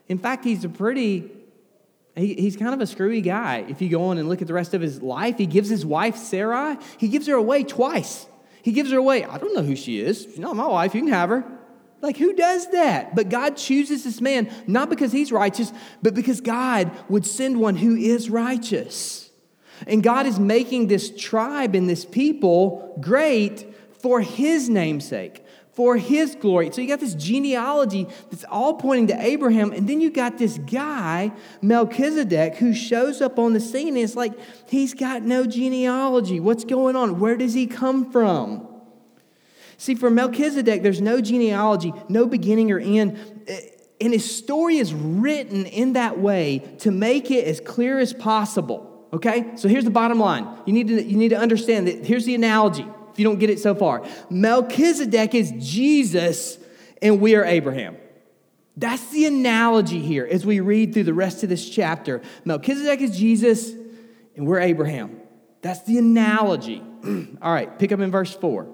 In 0.08 0.18
fact, 0.18 0.44
he's 0.44 0.66
a 0.66 0.70
pretty, 0.70 1.32
he, 2.16 2.34
he's 2.34 2.58
kind 2.58 2.74
of 2.74 2.82
a 2.82 2.88
screwy 2.88 3.22
guy. 3.22 3.66
If 3.68 3.82
you 3.82 3.90
go 3.90 4.06
on 4.06 4.18
and 4.18 4.28
look 4.28 4.42
at 4.42 4.48
the 4.48 4.54
rest 4.54 4.74
of 4.74 4.82
his 4.82 5.02
life, 5.02 5.38
he 5.38 5.46
gives 5.46 5.70
his 5.70 5.86
wife, 5.86 6.18
Sarai, 6.18 6.78
he 6.98 7.08
gives 7.08 7.28
her 7.28 7.36
away 7.36 7.64
twice. 7.64 8.26
He 8.64 8.72
gives 8.72 8.92
her 8.92 8.98
away. 8.98 9.26
I 9.26 9.38
don't 9.38 9.54
know 9.56 9.62
who 9.62 9.76
she 9.76 10.00
is. 10.00 10.24
She's 10.24 10.40
not 10.40 10.56
my 10.56 10.68
wife. 10.68 10.96
You 10.96 11.02
can 11.02 11.12
have 11.12 11.30
her. 11.30 11.44
Like, 12.02 12.18
who 12.18 12.34
does 12.34 12.70
that? 12.72 13.16
But 13.16 13.30
God 13.30 13.56
chooses 13.56 14.04
this 14.04 14.20
man, 14.20 14.52
not 14.68 14.90
because 14.90 15.12
he's 15.12 15.32
righteous, 15.32 15.72
but 16.02 16.14
because 16.14 16.42
God 16.42 16.92
would 17.10 17.26
send 17.26 17.60
one 17.60 17.76
who 17.76 17.96
is 17.96 18.30
righteous. 18.30 19.30
And 19.88 20.04
God 20.04 20.26
is 20.26 20.40
making 20.40 20.88
this 20.88 21.12
tribe 21.16 21.76
and 21.76 21.90
this 21.90 22.06
people 22.06 22.98
great 23.02 23.66
for 24.02 24.22
his 24.22 24.70
namesake, 24.70 25.46
for 25.72 25.98
his 25.98 26.36
glory. 26.36 26.72
So 26.72 26.82
you 26.82 26.88
got 26.88 27.00
this 27.00 27.16
genealogy 27.16 28.08
that's 28.30 28.44
all 28.46 28.76
pointing 28.76 29.08
to 29.08 29.26
Abraham, 29.26 29.72
and 29.72 29.88
then 29.88 30.02
you 30.02 30.12
got 30.12 30.38
this 30.38 30.58
guy, 30.58 31.32
Melchizedek, 31.62 32.56
who 32.56 32.74
shows 32.74 33.22
up 33.22 33.40
on 33.40 33.54
the 33.54 33.60
scene, 33.60 33.90
and 33.90 33.98
it's 33.98 34.16
like 34.16 34.34
he's 34.70 34.94
got 34.94 35.24
no 35.24 35.46
genealogy. 35.46 36.40
What's 36.40 36.66
going 36.66 36.96
on? 36.96 37.20
Where 37.20 37.38
does 37.38 37.54
he 37.54 37.66
come 37.66 38.12
from? 38.12 38.68
See, 39.78 39.96
for 39.96 40.10
Melchizedek, 40.10 40.84
there's 40.84 41.02
no 41.02 41.20
genealogy, 41.20 41.94
no 42.08 42.26
beginning 42.28 42.72
or 42.72 42.80
end. 42.80 43.18
And 44.00 44.14
his 44.14 44.36
story 44.36 44.78
is 44.78 44.94
written 44.94 45.66
in 45.66 45.94
that 45.94 46.20
way 46.20 46.60
to 46.80 46.92
make 46.92 47.32
it 47.32 47.46
as 47.46 47.60
clear 47.60 48.00
as 48.00 48.14
possible. 48.14 48.93
Okay? 49.14 49.56
So 49.56 49.68
here's 49.68 49.84
the 49.86 49.92
bottom 49.92 50.20
line. 50.20 50.48
You 50.66 50.74
need 50.74 50.88
to, 50.88 51.02
you 51.02 51.18
need 51.18 51.30
to 51.30 51.38
understand 51.38 51.88
that 51.88 52.06
here's 52.06 52.26
the 52.26 52.34
analogy, 52.36 52.86
if 53.12 53.20
you 53.20 53.24
don't 53.24 53.40
get 53.40 53.52
it 53.52 53.60
so 53.60 53.76
far. 53.76 54.06
Melchizedek 54.30 55.36
is 55.36 55.54
Jesus, 55.60 56.58
and 57.02 57.22
we 57.22 57.36
are 57.36 57.46
Abraham. 57.46 57.96
That's 58.76 59.08
the 59.12 59.26
analogy 59.26 60.00
here 60.00 60.28
as 60.30 60.48
we 60.48 60.60
read 60.60 60.94
through 60.94 61.04
the 61.04 61.14
rest 61.14 61.44
of 61.44 61.50
this 61.50 61.70
chapter. 61.70 62.24
Melchizedek 62.44 63.02
is 63.02 63.16
Jesus, 63.16 63.72
and 64.36 64.48
we're 64.48 64.60
Abraham. 64.60 65.22
That's 65.62 65.84
the 65.84 66.00
analogy. 66.00 66.82
All 67.42 67.54
right, 67.54 67.78
pick 67.78 67.92
up 67.92 68.00
in 68.00 68.10
verse 68.10 68.34
4. 68.34 68.73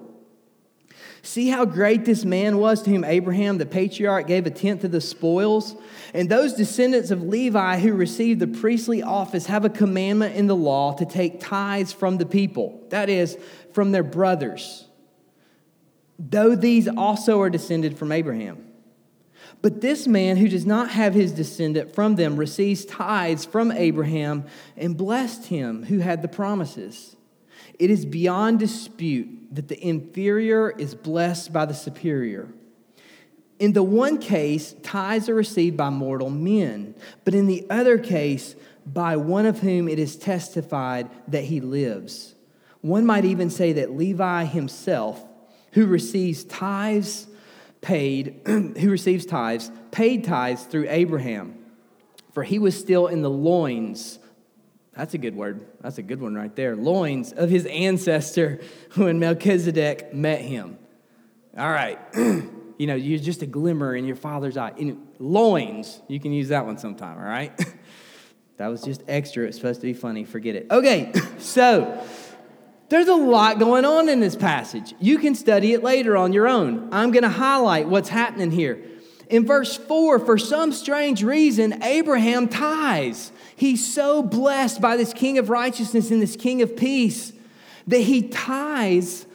See 1.22 1.48
how 1.48 1.64
great 1.66 2.04
this 2.04 2.24
man 2.24 2.58
was 2.58 2.82
to 2.82 2.90
whom 2.90 3.04
Abraham, 3.04 3.58
the 3.58 3.66
patriarch, 3.66 4.26
gave 4.26 4.46
a 4.46 4.50
tenth 4.50 4.84
of 4.84 4.90
the 4.90 5.00
spoils? 5.00 5.76
And 6.14 6.28
those 6.28 6.54
descendants 6.54 7.10
of 7.10 7.22
Levi 7.22 7.78
who 7.78 7.92
received 7.92 8.40
the 8.40 8.46
priestly 8.46 9.02
office 9.02 9.46
have 9.46 9.64
a 9.64 9.70
commandment 9.70 10.34
in 10.36 10.46
the 10.46 10.56
law 10.56 10.94
to 10.94 11.04
take 11.04 11.40
tithes 11.40 11.92
from 11.92 12.16
the 12.16 12.26
people, 12.26 12.82
that 12.88 13.10
is, 13.10 13.36
from 13.72 13.92
their 13.92 14.02
brothers, 14.02 14.86
though 16.18 16.56
these 16.56 16.88
also 16.88 17.40
are 17.40 17.50
descended 17.50 17.98
from 17.98 18.12
Abraham. 18.12 18.66
But 19.62 19.82
this 19.82 20.06
man 20.06 20.38
who 20.38 20.48
does 20.48 20.64
not 20.64 20.90
have 20.90 21.12
his 21.12 21.32
descendant 21.32 21.94
from 21.94 22.16
them 22.16 22.36
receives 22.36 22.86
tithes 22.86 23.44
from 23.44 23.70
Abraham 23.70 24.46
and 24.76 24.96
blessed 24.96 25.46
him 25.46 25.84
who 25.84 25.98
had 25.98 26.22
the 26.22 26.28
promises. 26.28 27.14
It 27.80 27.90
is 27.90 28.04
beyond 28.04 28.58
dispute 28.58 29.54
that 29.54 29.68
the 29.68 29.84
inferior 29.84 30.70
is 30.70 30.94
blessed 30.94 31.50
by 31.50 31.64
the 31.64 31.72
superior. 31.72 32.52
In 33.58 33.72
the 33.72 33.82
one 33.82 34.18
case, 34.18 34.76
tithes 34.82 35.30
are 35.30 35.34
received 35.34 35.78
by 35.78 35.88
mortal 35.88 36.28
men, 36.28 36.94
but 37.24 37.34
in 37.34 37.46
the 37.46 37.66
other 37.70 37.96
case, 37.96 38.54
by 38.84 39.16
one 39.16 39.46
of 39.46 39.60
whom 39.60 39.88
it 39.88 39.98
is 39.98 40.16
testified 40.16 41.08
that 41.28 41.44
he 41.44 41.62
lives. 41.62 42.34
One 42.82 43.06
might 43.06 43.24
even 43.24 43.48
say 43.48 43.72
that 43.72 43.96
Levi 43.96 44.44
himself, 44.44 45.24
who 45.72 45.86
receives 45.86 46.44
tithes 46.44 47.28
paid, 47.80 48.42
who 48.46 48.90
receives 48.90 49.24
tithes, 49.24 49.70
paid 49.90 50.24
tithes 50.24 50.64
through 50.64 50.86
Abraham, 50.90 51.56
for 52.32 52.42
he 52.42 52.58
was 52.58 52.78
still 52.78 53.06
in 53.06 53.22
the 53.22 53.30
loins 53.30 54.18
that's 55.00 55.14
a 55.14 55.18
good 55.18 55.34
word. 55.34 55.66
That's 55.80 55.96
a 55.96 56.02
good 56.02 56.20
one 56.20 56.34
right 56.34 56.54
there. 56.54 56.76
Loins 56.76 57.32
of 57.32 57.48
his 57.48 57.64
ancestor 57.64 58.60
when 58.96 59.18
Melchizedek 59.18 60.12
met 60.12 60.42
him. 60.42 60.78
All 61.56 61.70
right. 61.70 61.98
you 62.14 62.86
know, 62.86 62.96
you're 62.96 63.18
just 63.18 63.40
a 63.40 63.46
glimmer 63.46 63.96
in 63.96 64.04
your 64.04 64.16
father's 64.16 64.58
eye. 64.58 64.74
In 64.76 65.08
loins, 65.18 66.02
you 66.06 66.20
can 66.20 66.34
use 66.34 66.48
that 66.48 66.66
one 66.66 66.76
sometime, 66.76 67.16
all 67.16 67.24
right? 67.24 67.58
that 68.58 68.66
was 68.66 68.82
just 68.82 69.02
extra. 69.08 69.46
It's 69.46 69.56
supposed 69.56 69.80
to 69.80 69.86
be 69.86 69.94
funny. 69.94 70.24
Forget 70.24 70.54
it. 70.54 70.66
Okay, 70.70 71.10
so 71.38 72.06
there's 72.90 73.08
a 73.08 73.14
lot 73.14 73.58
going 73.58 73.86
on 73.86 74.10
in 74.10 74.20
this 74.20 74.36
passage. 74.36 74.92
You 75.00 75.16
can 75.16 75.34
study 75.34 75.72
it 75.72 75.82
later 75.82 76.14
on 76.14 76.34
your 76.34 76.46
own. 76.46 76.90
I'm 76.92 77.10
going 77.10 77.22
to 77.22 77.30
highlight 77.30 77.88
what's 77.88 78.10
happening 78.10 78.50
here. 78.50 78.84
In 79.30 79.46
verse 79.46 79.76
4, 79.76 80.18
for 80.18 80.36
some 80.36 80.72
strange 80.72 81.22
reason, 81.22 81.82
Abraham 81.82 82.48
tithes. 82.48 83.30
He's 83.54 83.92
so 83.92 84.22
blessed 84.22 84.80
by 84.80 84.96
this 84.96 85.12
king 85.12 85.38
of 85.38 85.50
righteousness 85.50 86.10
and 86.10 86.20
this 86.20 86.36
king 86.36 86.62
of 86.62 86.76
peace 86.76 87.32
that 87.86 88.00
he 88.00 88.28
tithes 88.28 89.26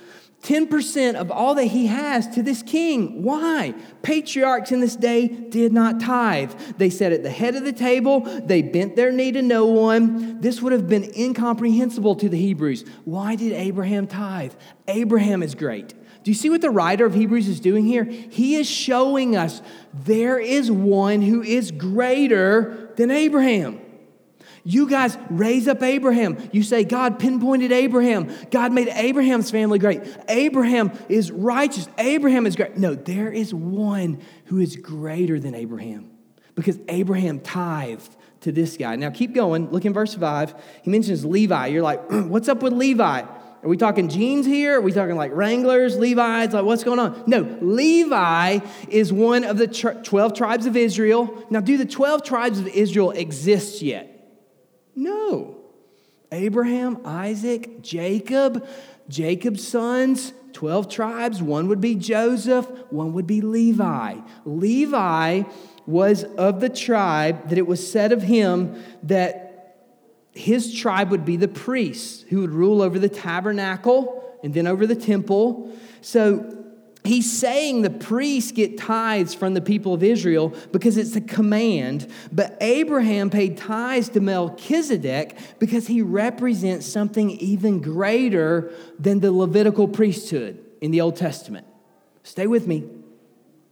10% 0.46 1.16
of 1.16 1.32
all 1.32 1.56
that 1.56 1.66
he 1.66 1.88
has 1.88 2.28
to 2.36 2.44
this 2.44 2.62
king. 2.62 3.24
Why? 3.24 3.74
Patriarchs 4.04 4.72
in 4.72 4.80
this 4.80 4.96
day 4.96 5.28
did 5.28 5.74
not 5.74 6.00
tithe. 6.00 6.54
They 6.78 6.92
sat 6.92 7.12
at 7.12 7.24
the 7.24 7.32
head 7.32 7.56
of 7.56 7.64
the 7.64 7.74
table, 7.74 8.20
they 8.20 8.62
bent 8.62 8.96
their 8.96 9.12
knee 9.12 9.32
to 9.32 9.42
no 9.42 9.66
one. 9.66 10.42
This 10.42 10.62
would 10.62 10.72
have 10.74 10.88
been 10.88 11.12
incomprehensible 11.18 12.16
to 12.16 12.30
the 12.30 12.38
Hebrews. 12.38 12.86
Why 13.06 13.36
did 13.36 13.54
Abraham 13.54 14.06
tithe? 14.06 14.54
Abraham 14.88 15.42
is 15.42 15.56
great. 15.56 15.96
Do 16.26 16.32
you 16.32 16.36
see 16.36 16.50
what 16.50 16.62
the 16.62 16.72
writer 16.72 17.06
of 17.06 17.14
Hebrews 17.14 17.48
is 17.48 17.60
doing 17.60 17.86
here? 17.86 18.04
He 18.04 18.56
is 18.56 18.68
showing 18.68 19.36
us 19.36 19.62
there 19.94 20.40
is 20.40 20.72
one 20.72 21.22
who 21.22 21.44
is 21.44 21.70
greater 21.70 22.90
than 22.96 23.12
Abraham. 23.12 23.80
You 24.64 24.90
guys 24.90 25.20
raise 25.30 25.68
up 25.68 25.84
Abraham. 25.84 26.50
You 26.52 26.64
say, 26.64 26.84
God 26.84 27.20
pinpointed 27.20 27.72
Abraham. 27.72 28.36
God 28.50 28.74
made 28.74 28.88
Abraham's 28.88 29.52
family 29.52 29.78
great. 29.78 30.02
Abraham 30.28 30.92
is 31.10 31.30
righteous. 31.30 31.88
Abraham 32.00 32.48
is 32.48 32.56
great. 32.56 32.76
No, 32.76 32.96
there 32.96 33.32
is 33.32 33.54
one 33.54 34.20
who 34.46 34.58
is 34.58 34.78
greater 34.78 35.40
than 35.40 35.54
Abraham 35.54 36.10
because 36.56 36.80
Abraham 36.88 37.40
tithed 37.40 38.18
to 38.42 38.52
this 38.52 38.78
guy. 38.78 38.96
Now 38.96 39.12
keep 39.12 39.36
going. 39.36 39.70
Look 39.70 39.86
in 39.86 39.94
verse 39.94 40.16
5. 40.16 40.56
He 40.82 40.90
mentions 40.90 41.24
Levi. 41.24 41.68
You're 41.68 41.84
like, 41.84 42.02
what's 42.10 42.50
up 42.50 42.64
with 42.64 42.74
Levi? 42.74 43.22
Are 43.66 43.68
we 43.68 43.78
talking 43.78 44.10
jeans 44.10 44.46
here? 44.46 44.78
Are 44.78 44.82
we 44.82 44.92
talking 44.92 45.16
like 45.16 45.32
Wranglers, 45.34 45.98
Levi's? 45.98 46.54
Like, 46.54 46.66
what's 46.66 46.84
going 46.84 47.00
on? 47.00 47.24
No, 47.26 47.40
Levi 47.62 48.60
is 48.90 49.12
one 49.12 49.44
of 49.44 49.58
the 49.58 49.68
12 49.68 50.36
tribes 50.36 50.68
of 50.68 50.78
Israel. 50.78 51.44
Now, 51.50 51.62
do 51.62 51.76
the 51.76 51.86
12 51.88 52.24
tribes 52.24 52.60
of 52.60 52.68
Israel 52.68 53.10
exist 53.10 53.82
yet? 53.82 54.40
No. 54.96 55.58
Abraham, 56.32 57.00
Isaac, 57.06 57.82
Jacob, 57.82 58.68
Jacob's 59.10 59.68
sons, 59.68 60.34
12 60.54 60.88
tribes. 60.88 61.42
One 61.42 61.68
would 61.68 61.82
be 61.82 61.96
Joseph, 61.96 62.68
one 62.92 63.14
would 63.14 63.26
be 63.26 63.42
Levi. 63.42 64.18
Levi 64.46 65.42
was 65.88 66.24
of 66.24 66.60
the 66.60 66.70
tribe 66.70 67.50
that 67.50 67.58
it 67.58 67.66
was 67.66 67.92
said 67.92 68.12
of 68.12 68.22
him 68.22 68.84
that 69.02 69.45
his 70.36 70.74
tribe 70.74 71.12
would 71.12 71.26
be 71.26 71.38
the 71.38 71.48
priests 71.48 72.24
who 72.30 72.42
would 72.42 72.52
rule 72.52 72.82
over 72.82 73.00
the 73.00 73.10
tabernacle 73.10 74.22
and 74.44 74.54
then 74.54 74.68
over 74.68 74.86
the 74.86 74.96
temple. 74.96 75.74
So 76.02 76.64
he's 77.06 77.32
saying 77.32 77.82
the 77.82 77.90
priests 77.90 78.52
get 78.52 78.78
tithes 78.78 79.34
from 79.34 79.54
the 79.54 79.62
people 79.62 79.94
of 79.94 80.04
Israel 80.04 80.54
because 80.74 80.98
it's 80.98 81.16
a 81.16 81.22
command, 81.22 82.12
but 82.32 82.58
Abraham 82.60 83.30
paid 83.30 83.58
tithes 83.58 84.10
to 84.10 84.20
Melchizedek 84.20 85.38
because 85.58 85.88
he 85.88 86.02
represents 86.02 86.86
something 86.86 87.32
even 87.32 87.80
greater 87.80 88.74
than 89.00 89.22
the 89.22 89.32
Levitical 89.32 89.88
priesthood 89.88 90.64
in 90.82 90.92
the 90.92 91.00
Old 91.00 91.16
Testament. 91.16 91.66
Stay 92.24 92.46
with 92.46 92.68
me. 92.68 92.84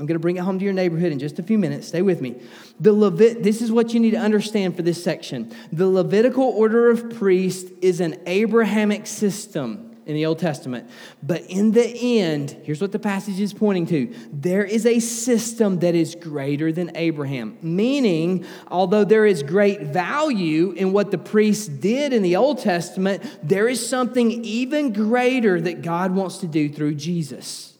I'm 0.03 0.07
going 0.07 0.15
to 0.15 0.19
bring 0.19 0.35
it 0.35 0.41
home 0.41 0.59
to 0.59 0.65
your 0.65 0.73
neighborhood 0.73 1.13
in 1.13 1.19
just 1.19 1.39
a 1.39 1.43
few 1.43 1.57
minutes. 1.57 1.87
Stay 1.87 2.01
with 2.01 2.19
me. 2.19 2.35
The 2.77 2.93
Levit- 2.93 3.41
this 3.41 3.61
is 3.61 3.71
what 3.71 3.93
you 3.93 4.01
need 4.01 4.11
to 4.11 4.17
understand 4.17 4.75
for 4.75 4.81
this 4.81 5.01
section. 5.01 5.49
The 5.71 5.87
Levitical 5.87 6.43
order 6.43 6.89
of 6.89 7.15
priests 7.15 7.71
is 7.81 8.01
an 8.01 8.19
Abrahamic 8.25 9.07
system 9.07 9.95
in 10.05 10.15
the 10.15 10.25
Old 10.25 10.39
Testament. 10.39 10.89
But 11.25 11.43
in 11.43 11.71
the 11.71 12.19
end, 12.19 12.51
here's 12.63 12.81
what 12.81 12.91
the 12.91 12.99
passage 12.99 13.39
is 13.39 13.53
pointing 13.53 13.85
to 13.85 14.13
there 14.33 14.65
is 14.65 14.85
a 14.85 14.99
system 14.99 15.79
that 15.79 15.95
is 15.95 16.15
greater 16.15 16.73
than 16.73 16.91
Abraham. 16.95 17.57
Meaning, 17.61 18.45
although 18.67 19.05
there 19.05 19.25
is 19.25 19.41
great 19.41 19.83
value 19.83 20.71
in 20.71 20.91
what 20.91 21.11
the 21.11 21.17
priests 21.17 21.69
did 21.69 22.11
in 22.11 22.23
the 22.23 22.35
Old 22.35 22.59
Testament, 22.59 23.23
there 23.41 23.69
is 23.69 23.87
something 23.87 24.43
even 24.43 24.91
greater 24.91 25.61
that 25.61 25.81
God 25.81 26.13
wants 26.13 26.39
to 26.39 26.47
do 26.47 26.67
through 26.67 26.95
Jesus. 26.95 27.77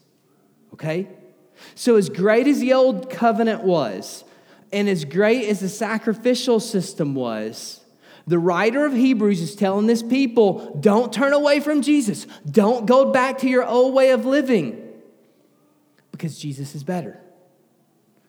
Okay? 0.74 1.10
So, 1.76 1.96
as 1.96 2.10
great 2.10 2.48
as 2.48 2.60
the 2.60 2.74
Old 2.74 3.10
Covenant 3.10 3.64
was, 3.64 4.24
and 4.72 4.90
as 4.90 5.06
great 5.06 5.48
as 5.48 5.60
the 5.60 5.70
sacrificial 5.70 6.60
system 6.60 7.16
was, 7.16 7.82
the 8.26 8.40
writer 8.40 8.86
of 8.86 8.94
Hebrews 8.94 9.42
is 9.42 9.56
telling 9.56 9.86
this 9.86 10.02
people 10.02 10.78
don't 10.80 11.12
turn 11.12 11.34
away 11.34 11.60
from 11.60 11.82
Jesus. 11.82 12.26
Don't 12.50 12.86
go 12.86 13.12
back 13.12 13.40
to 13.40 13.50
your 13.50 13.66
old 13.66 13.94
way 13.94 14.12
of 14.12 14.26
living 14.26 14.80
because 16.12 16.40
Jesus 16.40 16.74
is 16.74 16.84
better. 16.84 17.20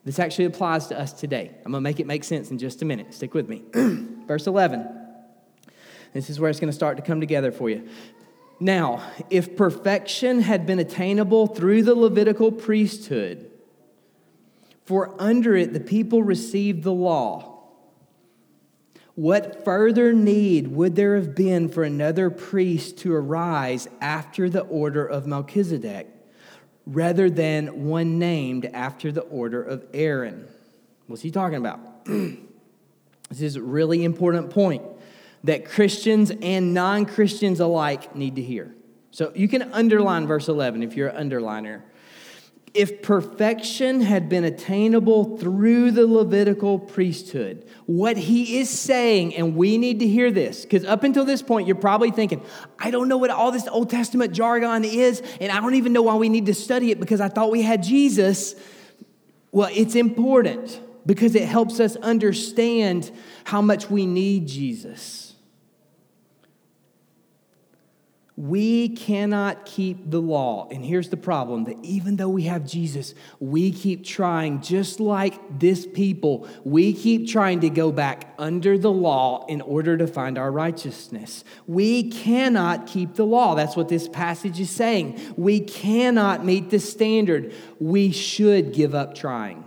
This 0.05 0.19
actually 0.19 0.47
applies 0.47 0.89
to 0.89 0.99
us 0.99 1.13
today. 1.13 1.51
I'm 1.65 1.73
going 1.73 1.75
to 1.75 1.81
make 1.81 2.01
it 2.01 2.07
make 2.07 2.25
sense 2.25 2.51
in 2.51 2.59
just 2.59 2.83
a 2.83 2.85
minute. 2.85 3.15
Stick 3.15 3.33
with 3.35 3.49
me. 3.49 3.63
Verse 4.27 4.47
11. 4.47 4.87
This 6.13 6.29
is 6.29 6.39
where 6.39 6.51
it's 6.51 6.61
going 6.61 6.71
to 6.71 6.77
start 6.77 6.97
to 6.97 7.03
come 7.03 7.21
together 7.21 7.51
for 7.51 7.71
you. 7.71 7.89
Now, 8.61 9.03
if 9.31 9.57
perfection 9.57 10.41
had 10.41 10.67
been 10.67 10.79
attainable 10.79 11.47
through 11.47 11.83
the 11.83 11.95
Levitical 11.95 12.53
priesthood, 12.53 13.51
for 14.85 15.15
under 15.19 15.57
it 15.57 15.73
the 15.73 15.81
people 15.81 16.23
received 16.23 16.83
the 16.83 16.93
law 16.93 17.55
what 19.15 19.65
further 19.65 20.13
need 20.13 20.69
would 20.69 20.97
there 20.97 21.15
have 21.15 21.37
been 21.37 21.69
for 21.69 21.85
another 21.85 22.31
priest 22.31 22.99
to 22.99 23.15
arise 23.15 23.89
after 24.01 24.51
the 24.51 24.63
order 24.63 25.07
of 25.07 25.27
Melchizedek 25.27 26.09
rather 26.85 27.31
than 27.31 27.87
one 27.87 28.19
named 28.19 28.67
after 28.67 29.13
the 29.13 29.21
order 29.23 29.63
of 29.63 29.87
Aaron? 29.95 30.49
What's 31.07 31.23
he 31.23 31.31
talking 31.31 31.59
about? 31.59 32.05
this 32.07 33.41
is 33.41 33.55
a 33.55 33.63
really 33.63 34.03
important 34.03 34.51
point 34.51 34.83
that 35.45 35.65
Christians 35.65 36.33
and 36.43 36.75
non 36.75 37.07
Christians 37.07 37.61
alike 37.61 38.15
need 38.17 38.37
to 38.37 38.43
hear. 38.43 38.75
So 39.11 39.33
you 39.35 39.47
can 39.47 39.73
underline 39.73 40.27
verse 40.27 40.49
11 40.49 40.83
if 40.83 40.97
you're 40.97 41.09
an 41.09 41.31
underliner 41.31 41.83
if 42.75 43.03
perfection 43.03 44.01
had 44.01 44.29
been 44.29 44.43
attainable 44.43 45.39
through 45.39 45.93
the 45.93 46.07
Levitical 46.09 46.77
priesthood, 46.81 47.65
what 47.87 48.17
he 48.17 48.59
is 48.59 48.69
saying, 48.69 49.37
and 49.37 49.55
we 49.55 49.79
need 49.79 50.01
to 50.01 50.09
hear 50.09 50.33
this, 50.33 50.65
because 50.65 50.85
up 50.85 51.05
until 51.05 51.25
this 51.25 51.41
point, 51.41 51.69
you're 51.69 51.77
probably 51.77 52.11
thinking, 52.11 52.43
I 52.77 52.91
don't 52.91 53.09
know 53.09 53.17
what 53.17 53.31
all 53.31 53.53
this 53.53 53.69
Old 53.69 53.91
Testament 53.91 54.33
jargon 54.33 54.85
is, 54.85 55.23
and 55.41 55.53
I 55.53 55.61
don't 55.61 55.77
even 55.77 55.93
know 55.93 56.03
why 56.03 56.17
we 56.17 56.29
need 56.29 56.47
to 56.47 56.55
study 56.55 56.91
it 56.91 56.99
because 56.99 57.21
I 57.21 57.29
thought 57.29 57.53
we 57.53 57.63
had 57.63 57.85
Jesus. 57.85 58.57
Well, 59.53 59.71
it's 59.73 59.95
important 59.95 60.81
because 61.07 61.37
it 61.37 61.47
helps 61.47 61.79
us 61.79 61.95
understand 61.97 63.13
how 63.45 63.63
much 63.63 63.89
we 63.89 64.05
need 64.05 64.49
Jesus. 64.49 65.24
We 68.37 68.89
cannot 68.89 69.65
keep 69.65 70.11
the 70.11 70.21
law. 70.21 70.67
And 70.69 70.85
here's 70.85 71.09
the 71.09 71.17
problem 71.17 71.65
that 71.65 71.77
even 71.85 72.17
though 72.17 72.29
we 72.29 72.43
have 72.45 72.67
Jesus, 72.67 73.15
we 73.39 73.71
keep 73.71 74.05
trying, 74.05 74.61
just 74.61 74.99
like 74.99 75.61
this 75.61 75.87
people, 75.87 76.49
we 76.65 76.93
keep 76.95 77.29
trying 77.29 77.61
to 77.61 77.71
go 77.71 77.93
back 77.93 78.35
under 78.37 78.77
the 78.77 78.91
law 78.91 79.47
in 79.47 79.61
order 79.61 79.97
to 79.97 80.09
find 80.09 80.37
our 80.37 80.51
righteousness. 80.51 81.45
We 81.69 82.11
cannot 82.11 82.89
keep 82.89 83.15
the 83.15 83.25
law. 83.25 83.55
That's 83.55 83.77
what 83.77 83.89
this 83.89 84.09
passage 84.09 84.59
is 84.59 84.71
saying. 84.71 85.21
We 85.37 85.61
cannot 85.61 86.45
meet 86.45 86.71
the 86.71 86.81
standard. 86.81 87.55
We 87.79 88.11
should 88.11 88.73
give 88.73 88.97
up 88.97 89.15
trying. 89.15 89.65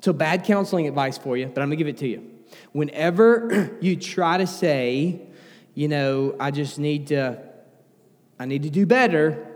So, 0.00 0.12
bad 0.12 0.44
counseling 0.44 0.88
advice 0.88 1.18
for 1.18 1.36
you, 1.36 1.46
but 1.46 1.60
I'm 1.60 1.68
gonna 1.68 1.76
give 1.76 1.86
it 1.86 1.98
to 1.98 2.08
you. 2.08 2.28
Whenever 2.72 3.76
you 3.80 3.94
try 3.94 4.38
to 4.38 4.46
say, 4.46 5.28
you 5.74 5.88
know, 5.88 6.34
I 6.38 6.50
just 6.50 6.78
need 6.78 7.08
to, 7.08 7.42
I 8.38 8.46
need 8.46 8.62
to 8.64 8.70
do 8.70 8.86
better. 8.86 9.46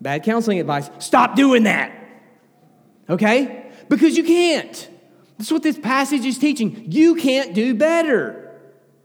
Bad 0.00 0.24
counseling 0.24 0.60
advice. 0.60 0.90
Stop 0.98 1.36
doing 1.36 1.64
that. 1.64 1.92
Okay? 3.08 3.70
Because 3.88 4.16
you 4.16 4.24
can't. 4.24 4.88
That's 5.38 5.50
what 5.50 5.62
this 5.62 5.78
passage 5.78 6.24
is 6.24 6.38
teaching. 6.38 6.90
You 6.90 7.14
can't 7.14 7.54
do 7.54 7.74
better. 7.74 8.58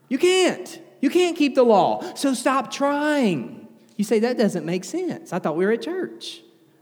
You 0.10 0.18
can't. 0.18 0.82
You 1.02 1.10
can't 1.10 1.36
keep 1.38 1.56
the 1.56 1.64
law. 1.64 2.14
So 2.16 2.34
stop 2.34 2.72
trying. 2.72 3.68
You 3.96 4.04
say, 4.04 4.20
that 4.20 4.38
doesn't 4.38 4.66
make 4.66 4.84
sense. 4.84 5.34
I 5.34 5.40
thought 5.40 5.56
we 5.56 5.66
were 5.66 5.72
at 5.72 5.82
church. 5.82 6.42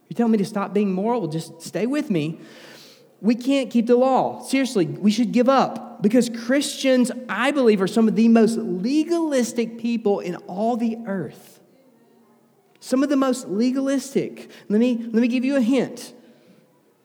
You're 0.10 0.15
telling 0.15 0.31
me 0.31 0.38
to 0.39 0.45
stop 0.45 0.73
being 0.73 0.93
moral? 0.93 1.27
Just 1.27 1.62
stay 1.62 1.86
with 1.86 2.10
me. 2.10 2.39
We 3.21 3.36
can't 3.36 3.69
keep 3.71 3.88
the 3.88 3.95
law. 3.95 4.43
Seriously, 4.43 4.86
we 4.86 5.12
should 5.12 5.32
give 5.32 5.49
up 5.49 6.01
because 6.01 6.30
Christians, 6.30 7.12
I 7.30 7.51
believe, 7.51 7.82
are 7.82 7.88
some 7.88 8.08
of 8.08 8.15
the 8.15 8.28
most 8.28 8.58
legalistic 8.58 9.80
people 9.80 10.19
in 10.19 10.36
all 10.47 10.78
the 10.78 10.97
earth. 11.08 11.60
Some 12.80 13.01
of 13.01 13.10
the 13.10 13.15
most 13.15 13.47
legalistic. 13.47 14.49
Let 14.69 14.80
me, 14.80 14.97
let 14.97 15.21
me 15.21 15.28
give 15.28 15.43
you 15.43 15.56
a 15.56 15.62
hint 15.62 16.13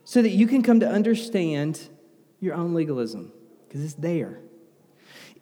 so 0.04 0.20
that 0.20 0.30
you 0.30 0.46
can 0.46 0.62
come 0.62 0.80
to 0.80 0.88
understand 0.88 1.88
your 2.40 2.54
own 2.54 2.74
legalism 2.74 3.32
because 3.66 3.84
it's 3.84 3.94
there. 3.94 4.40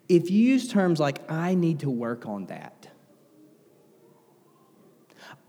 If 0.08 0.30
you 0.30 0.42
use 0.42 0.68
terms 0.68 1.00
like, 1.00 1.30
I 1.30 1.54
need 1.54 1.80
to 1.80 1.90
work 1.90 2.26
on 2.26 2.46
that, 2.46 2.88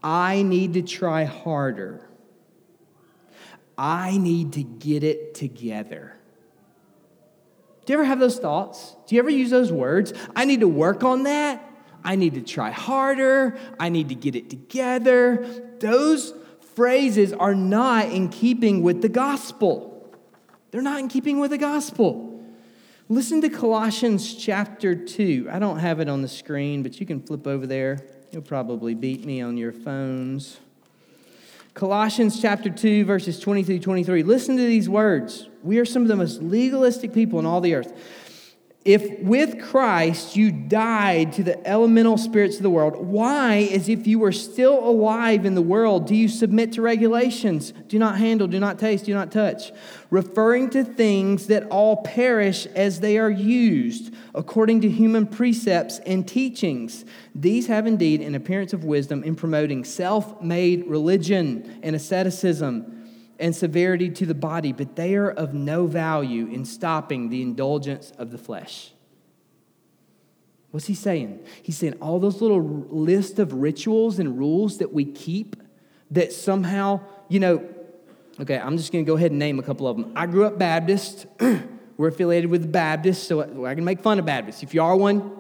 I 0.02 0.44
need 0.44 0.74
to 0.74 0.82
try 0.82 1.26
harder, 1.26 2.10
I 3.82 4.18
need 4.18 4.54
to 4.54 4.64
get 4.64 5.06
it 5.06 5.34
together. 5.34 6.14
Do 7.86 7.94
you 7.94 8.00
ever 8.00 8.06
have 8.06 8.20
those 8.20 8.38
thoughts? 8.38 8.98
Do 9.08 9.16
you 9.16 9.22
ever 9.22 9.30
use 9.30 9.50
those 9.50 9.72
words? 9.72 10.12
I 10.36 10.44
need 10.44 10.60
to 10.60 10.68
work 10.68 11.06
on 11.06 11.24
that. 11.24 11.64
I 12.04 12.18
need 12.18 12.34
to 12.34 12.42
try 12.42 12.72
harder. 12.72 13.58
I 13.80 13.88
need 13.88 14.10
to 14.10 14.16
get 14.16 14.36
it 14.36 14.50
together. 14.50 15.78
Those 15.80 16.34
phrases 16.76 17.32
are 17.32 17.56
not 17.56 18.10
in 18.10 18.28
keeping 18.28 18.84
with 18.84 19.02
the 19.02 19.08
gospel. 19.08 20.14
They're 20.72 20.82
not 20.82 21.00
in 21.00 21.08
keeping 21.08 21.40
with 21.40 21.52
the 21.52 21.58
gospel. 21.58 22.44
Listen 23.08 23.40
to 23.42 23.50
Colossians 23.50 24.36
chapter 24.36 24.94
2. 24.94 25.48
I 25.50 25.58
don't 25.58 25.80
have 25.80 26.02
it 26.02 26.10
on 26.10 26.22
the 26.22 26.28
screen, 26.28 26.84
but 26.84 27.00
you 27.00 27.06
can 27.06 27.22
flip 27.22 27.48
over 27.48 27.66
there. 27.66 28.06
You'll 28.32 28.42
probably 28.42 28.94
beat 28.94 29.24
me 29.24 29.42
on 29.42 29.56
your 29.56 29.72
phones. 29.72 30.60
Colossians 31.80 32.42
chapter 32.42 32.70
2, 32.70 33.06
verses 33.06 33.40
20 33.40 33.64
through 33.64 33.80
23. 33.80 34.24
Listen 34.24 34.58
to 34.58 34.64
these 34.64 34.90
words. 34.90 35.48
We 35.64 35.80
are 35.80 35.86
some 35.86 36.02
of 36.02 36.10
the 36.10 36.16
most 36.18 36.42
legalistic 36.42 37.14
people 37.14 37.40
in 37.40 37.46
all 37.46 37.62
the 37.62 37.74
earth. 37.74 37.94
If 38.90 39.20
with 39.20 39.62
Christ 39.62 40.36
you 40.36 40.52
died 40.52 41.34
to 41.34 41.44
the 41.44 41.68
elemental 41.68 42.18
spirits 42.18 42.58
of 42.58 42.64
the 42.64 42.72
world, 42.72 42.96
why, 42.96 43.70
as 43.72 43.88
if 43.88 44.08
you 44.08 44.18
were 44.18 44.32
still 44.32 44.80
alive 44.80 45.46
in 45.46 45.54
the 45.54 45.62
world, 45.62 46.08
do 46.08 46.16
you 46.16 46.28
submit 46.28 46.72
to 46.72 46.82
regulations? 46.82 47.72
Do 47.88 48.00
not 48.00 48.18
handle, 48.18 48.48
do 48.48 48.60
not 48.60 48.80
taste, 48.80 49.06
do 49.06 49.14
not 49.14 49.32
touch, 49.32 49.72
referring 50.10 50.72
to 50.72 50.84
things 50.84 51.46
that 51.46 51.68
all 51.68 51.98
perish 51.98 52.66
as 52.66 53.00
they 53.00 53.20
are 53.20 53.30
used, 53.30 54.12
according 54.34 54.82
to 54.82 54.90
human 54.90 55.28
precepts 55.28 56.00
and 56.00 56.28
teachings. 56.28 57.06
These 57.36 57.68
have 57.68 57.86
indeed 57.86 58.22
an 58.22 58.34
appearance 58.34 58.74
of 58.74 58.86
wisdom 58.86 59.24
in 59.24 59.36
promoting 59.36 59.84
self 59.84 60.42
made 60.42 60.88
religion 60.88 61.80
and 61.84 61.96
asceticism 61.96 62.99
and 63.40 63.56
severity 63.56 64.10
to 64.10 64.26
the 64.26 64.36
body, 64.36 64.74
but 64.74 64.96
they 64.96 65.16
are 65.16 65.32
of 65.32 65.54
no 65.54 65.88
value 65.88 66.48
in 66.48 66.66
stopping 66.66 67.30
the 67.30 67.42
indulgence 67.42 68.12
of 68.18 68.32
the 68.32 68.38
flesh. 68.38 68.92
What's 70.72 70.86
he 70.86 70.94
saying? 70.94 71.40
He's 71.64 71.78
saying 71.78 71.96
all 72.02 72.20
those 72.20 72.42
little 72.42 72.62
list 72.62 73.40
of 73.40 73.54
rituals 73.54 74.20
and 74.20 74.38
rules 74.38 74.78
that 74.78 74.94
we 74.94 75.06
keep 75.06 75.56
that 76.12 76.32
somehow, 76.32 77.02
you 77.28 77.40
know, 77.40 77.68
okay, 78.40 78.60
I'm 78.60 78.78
just 78.78 78.92
going 78.92 79.04
to 79.04 79.08
go 79.10 79.16
ahead 79.16 79.32
and 79.32 79.40
name 79.40 79.58
a 79.58 79.64
couple 79.64 79.88
of 79.88 79.98
them. 79.98 80.12
I 80.16 80.26
grew 80.26 80.46
up 80.46 80.60
Baptist. 80.60 81.26
We're 81.98 82.10
affiliated 82.10 82.50
with 82.50 82.62
the 82.62 82.68
Baptists, 82.68 83.28
so 83.28 83.66
I 83.66 83.76
can 83.76 83.84
make 83.84 84.02
fun 84.02 84.20
of 84.20 84.26
Baptists. 84.26 84.64
If 84.64 84.74
you 84.74 84.84
are 84.84 84.96
one, 84.96 85.32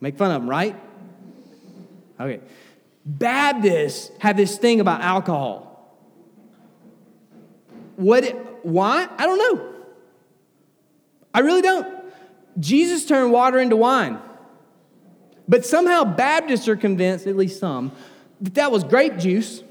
make 0.00 0.16
fun 0.16 0.30
of 0.30 0.40
them, 0.40 0.48
right? 0.48 0.76
Okay. 2.18 2.40
Baptists 3.04 4.10
have 4.20 4.36
this 4.36 4.58
thing 4.58 4.80
about 4.80 5.00
alcohol. 5.02 5.65
What, 7.96 8.24
why? 8.64 9.08
I 9.18 9.26
don't 9.26 9.38
know. 9.38 9.74
I 11.34 11.40
really 11.40 11.62
don't. 11.62 11.86
Jesus 12.58 13.04
turned 13.04 13.32
water 13.32 13.58
into 13.58 13.76
wine. 13.76 14.18
But 15.48 15.64
somehow 15.64 16.04
Baptists 16.04 16.68
are 16.68 16.76
convinced, 16.76 17.26
at 17.26 17.36
least 17.36 17.60
some, 17.60 17.92
that 18.40 18.54
that 18.54 18.72
was 18.72 18.84
grape 18.84 19.18
juice. 19.18 19.62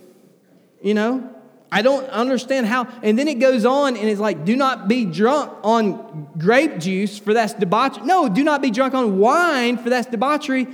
You 0.81 0.93
know? 0.93 1.29
I 1.71 1.81
don't 1.81 2.07
understand 2.09 2.67
how. 2.67 2.87
And 3.03 3.17
then 3.17 3.27
it 3.27 3.39
goes 3.39 3.65
on 3.65 3.97
and 3.97 4.07
it's 4.07 4.19
like, 4.19 4.45
do 4.45 4.55
not 4.55 4.87
be 4.87 5.05
drunk 5.05 5.51
on 5.63 6.29
grape 6.37 6.77
juice, 6.79 7.17
for 7.19 7.33
that's 7.33 7.53
debauchery. 7.53 8.05
No, 8.05 8.29
do 8.29 8.43
not 8.43 8.61
be 8.61 8.71
drunk 8.71 8.93
on 8.93 9.17
wine, 9.17 9.77
for 9.77 9.89
that's 9.89 10.07
debauchery. 10.07 10.67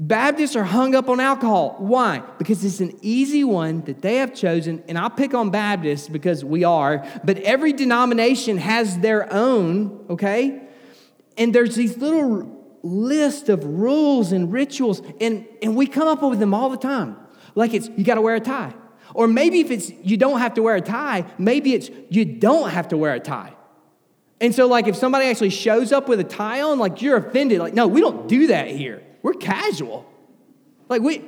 Baptists 0.00 0.54
are 0.54 0.62
hung 0.62 0.94
up 0.94 1.08
on 1.08 1.18
alcohol. 1.18 1.74
Why? 1.78 2.22
Because 2.38 2.64
it's 2.64 2.78
an 2.78 2.96
easy 3.02 3.42
one 3.42 3.80
that 3.82 4.00
they 4.00 4.16
have 4.16 4.32
chosen, 4.32 4.84
and 4.86 4.96
I'll 4.96 5.10
pick 5.10 5.34
on 5.34 5.50
Baptists 5.50 6.08
because 6.08 6.44
we 6.44 6.62
are, 6.62 7.04
but 7.24 7.38
every 7.38 7.72
denomination 7.72 8.58
has 8.58 9.00
their 9.00 9.30
own, 9.32 10.06
okay? 10.08 10.68
And 11.36 11.52
there's 11.52 11.74
these 11.74 11.96
little 11.96 12.78
list 12.84 13.48
of 13.48 13.64
rules 13.64 14.30
and 14.30 14.52
rituals, 14.52 15.02
and, 15.20 15.44
and 15.62 15.74
we 15.74 15.88
come 15.88 16.06
up 16.06 16.22
with 16.22 16.38
them 16.38 16.54
all 16.54 16.70
the 16.70 16.76
time. 16.76 17.16
Like 17.56 17.74
it's, 17.74 17.88
you 17.96 18.04
gotta 18.04 18.22
wear 18.22 18.36
a 18.36 18.40
tie. 18.40 18.74
Or 19.14 19.26
maybe 19.26 19.58
if 19.58 19.72
it's, 19.72 19.90
you 19.90 20.16
don't 20.16 20.38
have 20.38 20.54
to 20.54 20.62
wear 20.62 20.76
a 20.76 20.80
tie, 20.80 21.24
maybe 21.38 21.74
it's, 21.74 21.90
you 22.08 22.24
don't 22.24 22.70
have 22.70 22.86
to 22.88 22.96
wear 22.96 23.14
a 23.14 23.20
tie. 23.20 23.54
And 24.40 24.54
so, 24.54 24.68
like, 24.68 24.86
if 24.86 24.94
somebody 24.94 25.26
actually 25.26 25.50
shows 25.50 25.90
up 25.90 26.08
with 26.08 26.20
a 26.20 26.24
tie 26.24 26.62
on, 26.62 26.78
like, 26.78 27.02
you're 27.02 27.16
offended. 27.16 27.58
Like, 27.58 27.74
no, 27.74 27.88
we 27.88 28.00
don't 28.00 28.28
do 28.28 28.46
that 28.46 28.68
here. 28.68 29.02
We're 29.22 29.34
casual. 29.34 30.10
Like, 30.88 31.02
we, 31.02 31.22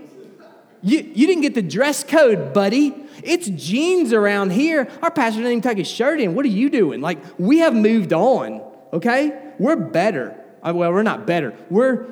you, 0.83 0.99
you 0.99 1.27
didn't 1.27 1.43
get 1.43 1.55
the 1.55 1.63
dress 1.63 2.05
code, 2.05 2.53
buddy. 2.55 2.95
It's 3.23 3.49
jeans 3.49 4.13
around 4.13 4.53
here. 4.53 4.89
Our 5.03 5.11
pastor 5.11 5.41
didn't 5.41 5.53
even 5.53 5.63
tuck 5.63 5.77
his 5.77 5.89
shirt 5.89 6.21
in. 6.21 6.35
What 6.35 6.45
are 6.45 6.49
you 6.49 6.71
doing? 6.71 7.01
Like, 7.01 7.19
we 7.39 7.59
have 7.59 7.75
moved 7.75 8.13
on, 8.13 8.63
okay? 8.93 9.53
We're 9.59 9.77
better. 9.77 10.43
Uh, 10.63 10.73
well, 10.75 10.93
we're 10.93 11.03
not 11.03 11.27
better. 11.27 11.55
We're, 11.69 12.07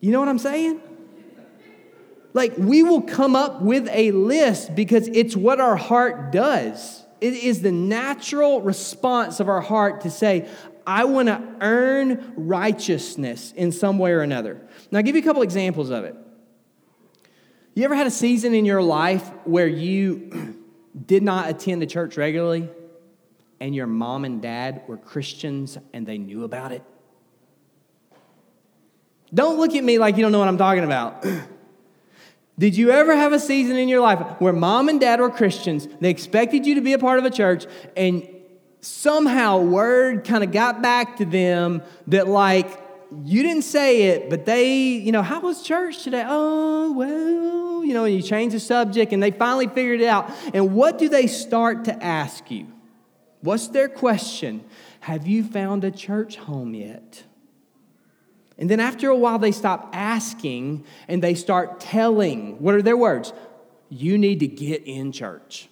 you 0.00 0.10
know 0.10 0.20
what 0.20 0.28
I'm 0.28 0.38
saying? 0.38 0.80
Like, 2.34 2.56
we 2.56 2.82
will 2.82 3.02
come 3.02 3.36
up 3.36 3.62
with 3.62 3.88
a 3.90 4.10
list 4.12 4.74
because 4.74 5.08
it's 5.08 5.36
what 5.36 5.60
our 5.60 5.76
heart 5.76 6.32
does. 6.32 7.04
It 7.20 7.34
is 7.34 7.62
the 7.62 7.72
natural 7.72 8.60
response 8.60 9.40
of 9.40 9.48
our 9.48 9.60
heart 9.60 10.02
to 10.02 10.10
say, 10.10 10.48
I 10.88 11.04
want 11.04 11.28
to 11.28 11.42
earn 11.60 12.32
righteousness 12.34 13.52
in 13.54 13.72
some 13.72 13.98
way 13.98 14.10
or 14.10 14.22
another. 14.22 14.58
Now, 14.90 15.00
I'll 15.00 15.04
give 15.04 15.16
you 15.16 15.20
a 15.20 15.24
couple 15.24 15.42
examples 15.42 15.90
of 15.90 16.04
it. 16.04 16.16
You 17.74 17.84
ever 17.84 17.94
had 17.94 18.06
a 18.06 18.10
season 18.10 18.54
in 18.54 18.64
your 18.64 18.80
life 18.80 19.28
where 19.44 19.66
you 19.66 20.64
did 21.06 21.22
not 21.22 21.50
attend 21.50 21.82
the 21.82 21.86
church 21.86 22.16
regularly 22.16 22.70
and 23.60 23.74
your 23.74 23.86
mom 23.86 24.24
and 24.24 24.40
dad 24.40 24.80
were 24.88 24.96
Christians 24.96 25.76
and 25.92 26.06
they 26.06 26.16
knew 26.16 26.44
about 26.44 26.72
it? 26.72 26.82
Don't 29.34 29.58
look 29.58 29.74
at 29.74 29.84
me 29.84 29.98
like 29.98 30.16
you 30.16 30.22
don't 30.22 30.32
know 30.32 30.38
what 30.38 30.48
I'm 30.48 30.56
talking 30.56 30.84
about. 30.84 31.22
Did 32.58 32.78
you 32.78 32.92
ever 32.92 33.14
have 33.14 33.34
a 33.34 33.38
season 33.38 33.76
in 33.76 33.90
your 33.90 34.00
life 34.00 34.20
where 34.38 34.54
mom 34.54 34.88
and 34.88 34.98
dad 34.98 35.20
were 35.20 35.28
Christians, 35.28 35.86
they 36.00 36.08
expected 36.08 36.66
you 36.66 36.76
to 36.76 36.80
be 36.80 36.94
a 36.94 36.98
part 36.98 37.18
of 37.18 37.26
a 37.26 37.30
church, 37.30 37.66
and 37.94 38.26
somehow 38.80 39.58
word 39.60 40.24
kind 40.24 40.44
of 40.44 40.52
got 40.52 40.82
back 40.82 41.16
to 41.18 41.24
them 41.24 41.82
that, 42.06 42.28
like, 42.28 42.82
you 43.24 43.42
didn't 43.42 43.62
say 43.62 44.02
it, 44.02 44.28
but 44.28 44.44
they, 44.44 44.76
you 44.76 45.12
know, 45.12 45.22
how 45.22 45.40
was 45.40 45.62
church 45.62 46.02
today? 46.02 46.24
Oh, 46.26 46.92
well, 46.92 47.84
you 47.84 47.94
know, 47.94 48.04
and 48.04 48.14
you 48.14 48.22
change 48.22 48.52
the 48.52 48.60
subject, 48.60 49.12
and 49.12 49.22
they 49.22 49.30
finally 49.30 49.66
figured 49.66 50.00
it 50.00 50.06
out. 50.06 50.30
And 50.52 50.74
what 50.74 50.98
do 50.98 51.08
they 51.08 51.26
start 51.26 51.86
to 51.86 52.04
ask 52.04 52.50
you? 52.50 52.66
What's 53.40 53.68
their 53.68 53.88
question? 53.88 54.64
Have 55.00 55.26
you 55.26 55.42
found 55.44 55.84
a 55.84 55.90
church 55.90 56.36
home 56.36 56.74
yet? 56.74 57.24
And 58.58 58.68
then 58.68 58.80
after 58.80 59.08
a 59.08 59.16
while, 59.16 59.38
they 59.38 59.52
stop 59.52 59.90
asking 59.92 60.84
and 61.06 61.22
they 61.22 61.34
start 61.34 61.78
telling. 61.78 62.60
What 62.60 62.74
are 62.74 62.82
their 62.82 62.96
words? 62.96 63.32
You 63.88 64.18
need 64.18 64.40
to 64.40 64.48
get 64.48 64.82
in 64.84 65.12
church. 65.12 65.68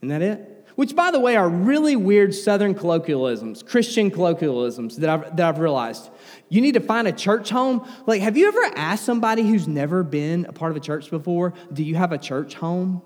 Isn't 0.00 0.08
that 0.08 0.22
it? 0.22 0.53
Which, 0.76 0.96
by 0.96 1.10
the 1.10 1.20
way, 1.20 1.36
are 1.36 1.48
really 1.48 1.94
weird 1.94 2.34
Southern 2.34 2.74
colloquialisms, 2.74 3.62
Christian 3.62 4.10
colloquialisms 4.10 4.96
that 4.96 5.08
I've, 5.08 5.36
that 5.36 5.48
I've 5.48 5.58
realized. 5.60 6.10
You 6.48 6.60
need 6.60 6.74
to 6.74 6.80
find 6.80 7.06
a 7.06 7.12
church 7.12 7.50
home. 7.50 7.88
Like, 8.06 8.22
have 8.22 8.36
you 8.36 8.48
ever 8.48 8.76
asked 8.76 9.04
somebody 9.04 9.42
who's 9.42 9.68
never 9.68 10.02
been 10.02 10.46
a 10.46 10.52
part 10.52 10.72
of 10.72 10.76
a 10.76 10.80
church 10.80 11.10
before, 11.10 11.54
do 11.72 11.84
you 11.84 11.94
have 11.94 12.10
a 12.10 12.18
church 12.18 12.54
home? 12.54 13.02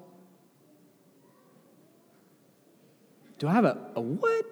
Do 3.39 3.49
I 3.49 3.53
have 3.53 3.65
a, 3.65 3.79
a 3.95 4.01
what? 4.01 4.45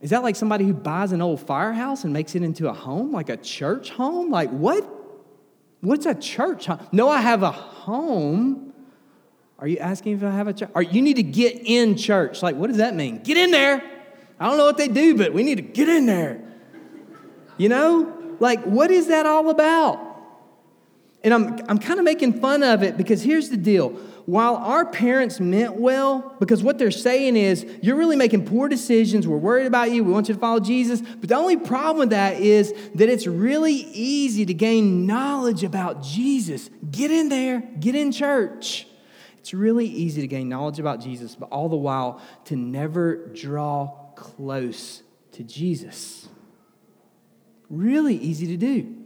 Is 0.00 0.10
that 0.10 0.22
like 0.22 0.36
somebody 0.36 0.64
who 0.64 0.72
buys 0.72 1.12
an 1.12 1.20
old 1.20 1.40
firehouse 1.40 2.04
and 2.04 2.12
makes 2.12 2.34
it 2.34 2.42
into 2.42 2.68
a 2.68 2.72
home, 2.72 3.12
like 3.12 3.28
a 3.28 3.36
church 3.36 3.90
home? 3.90 4.30
Like 4.30 4.50
what? 4.50 4.88
What's 5.80 6.06
a 6.06 6.14
church 6.14 6.66
home? 6.66 6.86
No, 6.92 7.08
I 7.08 7.20
have 7.20 7.42
a 7.42 7.50
home. 7.50 8.69
Are 9.60 9.68
you 9.68 9.78
asking 9.78 10.14
if 10.14 10.24
I 10.24 10.30
have 10.30 10.48
a 10.48 10.54
church? 10.54 10.70
Or 10.74 10.82
you 10.82 11.02
need 11.02 11.16
to 11.16 11.22
get 11.22 11.60
in 11.64 11.96
church. 11.96 12.42
Like, 12.42 12.56
what 12.56 12.68
does 12.68 12.78
that 12.78 12.94
mean? 12.94 13.22
Get 13.22 13.36
in 13.36 13.50
there. 13.50 13.82
I 14.38 14.46
don't 14.46 14.56
know 14.56 14.64
what 14.64 14.78
they 14.78 14.88
do, 14.88 15.16
but 15.16 15.34
we 15.34 15.42
need 15.42 15.56
to 15.56 15.62
get 15.62 15.88
in 15.88 16.06
there. 16.06 16.40
You 17.58 17.68
know? 17.68 18.36
Like, 18.40 18.62
what 18.64 18.90
is 18.90 19.08
that 19.08 19.26
all 19.26 19.50
about? 19.50 20.06
And 21.22 21.34
I'm, 21.34 21.60
I'm 21.68 21.78
kind 21.78 21.98
of 21.98 22.04
making 22.04 22.40
fun 22.40 22.62
of 22.62 22.82
it 22.82 22.96
because 22.96 23.22
here's 23.22 23.50
the 23.50 23.58
deal 23.58 23.98
while 24.30 24.56
our 24.56 24.86
parents 24.86 25.40
meant 25.40 25.74
well, 25.74 26.36
because 26.38 26.62
what 26.62 26.78
they're 26.78 26.92
saying 26.92 27.36
is, 27.36 27.66
you're 27.82 27.96
really 27.96 28.14
making 28.14 28.46
poor 28.46 28.68
decisions, 28.68 29.26
we're 29.26 29.36
worried 29.36 29.66
about 29.66 29.90
you, 29.90 30.04
we 30.04 30.12
want 30.12 30.28
you 30.28 30.34
to 30.34 30.40
follow 30.40 30.60
Jesus. 30.60 31.00
But 31.00 31.28
the 31.28 31.34
only 31.34 31.56
problem 31.56 31.98
with 31.98 32.10
that 32.10 32.40
is 32.40 32.72
that 32.94 33.08
it's 33.08 33.26
really 33.26 33.72
easy 33.72 34.46
to 34.46 34.54
gain 34.54 35.04
knowledge 35.04 35.64
about 35.64 36.04
Jesus. 36.04 36.70
Get 36.92 37.10
in 37.10 37.28
there, 37.28 37.60
get 37.80 37.96
in 37.96 38.12
church. 38.12 38.86
It's 39.40 39.54
really 39.54 39.86
easy 39.86 40.20
to 40.20 40.26
gain 40.26 40.48
knowledge 40.48 40.78
about 40.78 41.00
Jesus, 41.00 41.34
but 41.34 41.48
all 41.50 41.68
the 41.68 41.76
while 41.76 42.20
to 42.44 42.56
never 42.56 43.26
draw 43.28 43.88
close 44.14 45.02
to 45.32 45.42
Jesus. 45.42 46.28
Really 47.70 48.16
easy 48.16 48.46
to 48.48 48.56
do. 48.58 48.96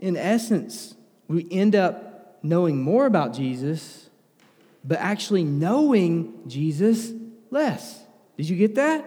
In 0.00 0.16
essence, 0.16 0.96
we 1.28 1.46
end 1.50 1.76
up 1.76 2.38
knowing 2.42 2.82
more 2.82 3.06
about 3.06 3.32
Jesus, 3.32 4.10
but 4.84 4.98
actually 4.98 5.44
knowing 5.44 6.40
Jesus 6.48 7.12
less. 7.50 8.02
Did 8.36 8.48
you 8.48 8.56
get 8.56 8.74
that? 8.74 9.04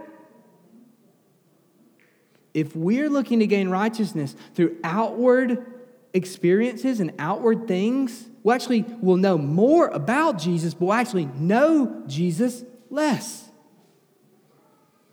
If 2.54 2.74
we're 2.74 3.10
looking 3.10 3.40
to 3.40 3.48
gain 3.48 3.68
righteousness 3.68 4.34
through 4.54 4.78
outward 4.82 5.66
experiences 6.14 7.02
and 7.02 7.12
outward 7.20 7.68
things, 7.68 8.30
we 8.46 8.54
actually 8.54 8.86
will 9.02 9.18
know 9.18 9.38
more 9.38 9.88
about 9.88 10.38
Jesus, 10.38 10.74
but 10.74 10.86
we'll 10.86 10.94
actually 10.94 11.26
know 11.26 12.04
Jesus 12.08 12.64
less. 12.90 13.50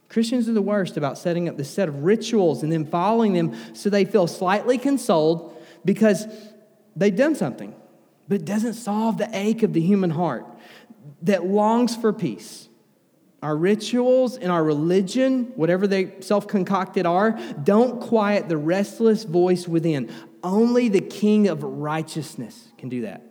Christians 0.08 0.48
are 0.48 0.52
the 0.52 0.62
worst 0.62 0.96
about 0.96 1.16
setting 1.16 1.48
up 1.48 1.56
this 1.56 1.70
set 1.70 1.88
of 1.88 2.04
rituals 2.04 2.62
and 2.62 2.70
then 2.70 2.84
following 2.84 3.32
them 3.32 3.56
so 3.74 3.90
they 3.90 4.04
feel 4.04 4.26
slightly 4.26 4.76
consoled 4.78 5.56
because 5.84 6.26
they've 6.94 7.16
done 7.16 7.34
something 7.34 7.74
but 8.28 8.40
it 8.40 8.44
doesn't 8.44 8.74
solve 8.74 9.18
the 9.18 9.28
ache 9.32 9.62
of 9.62 9.72
the 9.72 9.80
human 9.80 10.10
heart 10.10 10.46
that 11.22 11.44
longs 11.44 11.96
for 11.96 12.12
peace. 12.12 12.68
Our 13.42 13.56
rituals 13.56 14.36
and 14.36 14.52
our 14.52 14.62
religion, 14.62 15.52
whatever 15.56 15.86
they 15.86 16.20
self 16.20 16.46
concocted 16.46 17.06
are, 17.06 17.38
don't 17.62 18.00
quiet 18.00 18.48
the 18.48 18.56
restless 18.56 19.24
voice 19.24 19.66
within. 19.66 20.12
Only 20.42 20.88
the 20.88 21.00
King 21.00 21.48
of 21.48 21.62
righteousness 21.62 22.68
can 22.78 22.88
do 22.88 23.02
that. 23.02 23.22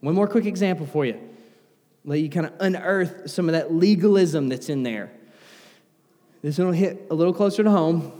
One 0.00 0.14
more 0.14 0.28
quick 0.28 0.46
example 0.46 0.86
for 0.86 1.04
you. 1.04 1.18
Let 2.04 2.20
you 2.20 2.30
kind 2.30 2.46
of 2.46 2.52
unearth 2.60 3.30
some 3.30 3.48
of 3.48 3.52
that 3.52 3.72
legalism 3.72 4.48
that's 4.48 4.68
in 4.68 4.82
there. 4.82 5.12
This 6.42 6.56
one 6.56 6.68
will 6.68 6.74
hit 6.74 7.06
a 7.10 7.14
little 7.14 7.34
closer 7.34 7.62
to 7.62 7.70
home. 7.70 8.12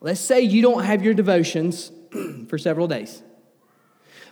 Let's 0.00 0.20
say 0.20 0.40
you 0.40 0.62
don't 0.62 0.82
have 0.82 1.04
your 1.04 1.14
devotions 1.14 1.92
for 2.48 2.58
several 2.58 2.88
days. 2.88 3.22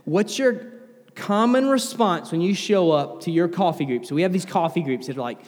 What's 0.04 0.38
your 0.38 0.72
common 1.14 1.68
response 1.68 2.32
when 2.32 2.40
you 2.40 2.54
show 2.54 2.90
up 2.90 3.20
to 3.22 3.30
your 3.30 3.46
coffee 3.46 3.84
group? 3.84 4.04
So 4.06 4.16
we 4.16 4.22
have 4.22 4.32
these 4.32 4.46
coffee 4.46 4.82
groups 4.82 5.06
that 5.06 5.16
are 5.16 5.20
like 5.20 5.38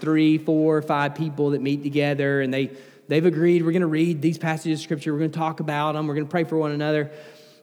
three, 0.00 0.38
four, 0.38 0.80
five 0.82 1.16
people 1.16 1.50
that 1.50 1.62
meet 1.62 1.82
together 1.82 2.40
and 2.40 2.54
they, 2.54 2.70
they've 3.12 3.26
agreed 3.26 3.62
we're 3.62 3.72
going 3.72 3.82
to 3.82 3.86
read 3.86 4.22
these 4.22 4.38
passages 4.38 4.80
of 4.80 4.84
scripture, 4.84 5.12
we're 5.12 5.18
going 5.18 5.30
to 5.30 5.38
talk 5.38 5.60
about 5.60 5.92
them, 5.92 6.06
we're 6.06 6.14
going 6.14 6.26
to 6.26 6.30
pray 6.30 6.44
for 6.44 6.56
one 6.56 6.72
another. 6.72 7.10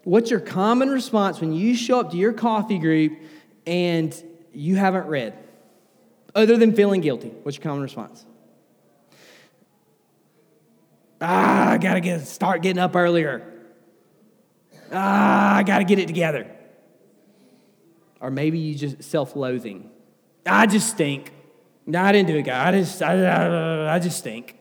What's 0.04 0.30
your 0.30 0.40
common 0.40 0.90
response 0.90 1.42
when 1.42 1.54
you 1.54 1.76
show 1.76 2.00
up 2.00 2.12
to 2.12 2.18
your 2.18 2.34
coffee 2.34 2.78
group 2.78 3.14
and 3.66 4.16
you 4.54 4.76
haven't 4.76 5.08
read? 5.08 5.34
Other 6.36 6.56
than 6.56 6.76
feeling 6.76 7.02
guilty, 7.02 7.30
what's 7.42 7.58
your 7.58 7.64
common 7.64 7.82
response? 7.82 8.24
Ah, 11.20 11.72
I 11.72 11.78
gotta 11.80 12.00
get 12.00 12.28
start 12.28 12.62
getting 12.62 12.80
up 12.80 12.96
earlier. 12.96 13.42
ah, 14.92 15.56
I 15.56 15.64
got 15.64 15.80
to 15.80 15.84
get 15.84 15.98
it 15.98 16.06
together. 16.08 16.48
Or 18.22 18.30
maybe 18.30 18.60
you 18.60 18.76
just 18.76 19.04
self 19.04 19.36
loathing. 19.36 19.90
I 20.46 20.68
just 20.68 20.90
stink. 20.90 21.34
No, 21.88 22.04
I 22.04 22.12
didn't 22.12 22.28
do 22.28 22.38
it, 22.38 22.44
God. 22.44 22.74
I 22.74 22.80
just, 22.80 23.02
I, 23.02 23.26
I, 23.26 23.96
I 23.96 24.00
just 24.00 24.20
stink. 24.20 24.59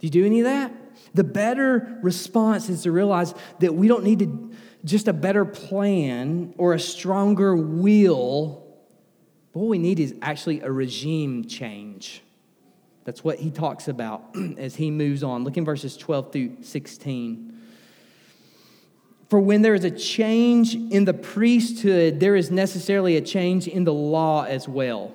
Do 0.00 0.06
you 0.06 0.10
do 0.10 0.24
any 0.24 0.40
of 0.40 0.44
that? 0.44 0.72
The 1.14 1.24
better 1.24 1.98
response 2.02 2.68
is 2.68 2.82
to 2.82 2.92
realize 2.92 3.34
that 3.60 3.74
we 3.74 3.86
don't 3.86 4.04
need 4.04 4.20
to 4.20 4.50
just 4.84 5.08
a 5.08 5.12
better 5.12 5.44
plan 5.44 6.54
or 6.56 6.72
a 6.72 6.80
stronger 6.80 7.54
will. 7.54 8.66
But 9.52 9.60
what 9.60 9.68
we 9.68 9.78
need 9.78 10.00
is 10.00 10.14
actually 10.22 10.60
a 10.60 10.70
regime 10.70 11.44
change. 11.46 12.22
That's 13.04 13.22
what 13.22 13.38
he 13.38 13.50
talks 13.50 13.88
about 13.88 14.34
as 14.58 14.76
he 14.76 14.90
moves 14.90 15.22
on. 15.22 15.44
Look 15.44 15.56
in 15.56 15.64
verses 15.64 15.96
12 15.96 16.32
through 16.32 16.56
16. 16.62 17.58
For 19.28 19.38
when 19.38 19.62
there 19.62 19.74
is 19.74 19.84
a 19.84 19.90
change 19.90 20.74
in 20.74 21.04
the 21.04 21.14
priesthood, 21.14 22.20
there 22.20 22.34
is 22.34 22.50
necessarily 22.50 23.16
a 23.16 23.20
change 23.20 23.68
in 23.68 23.84
the 23.84 23.92
law 23.92 24.44
as 24.44 24.66
well. 24.66 25.14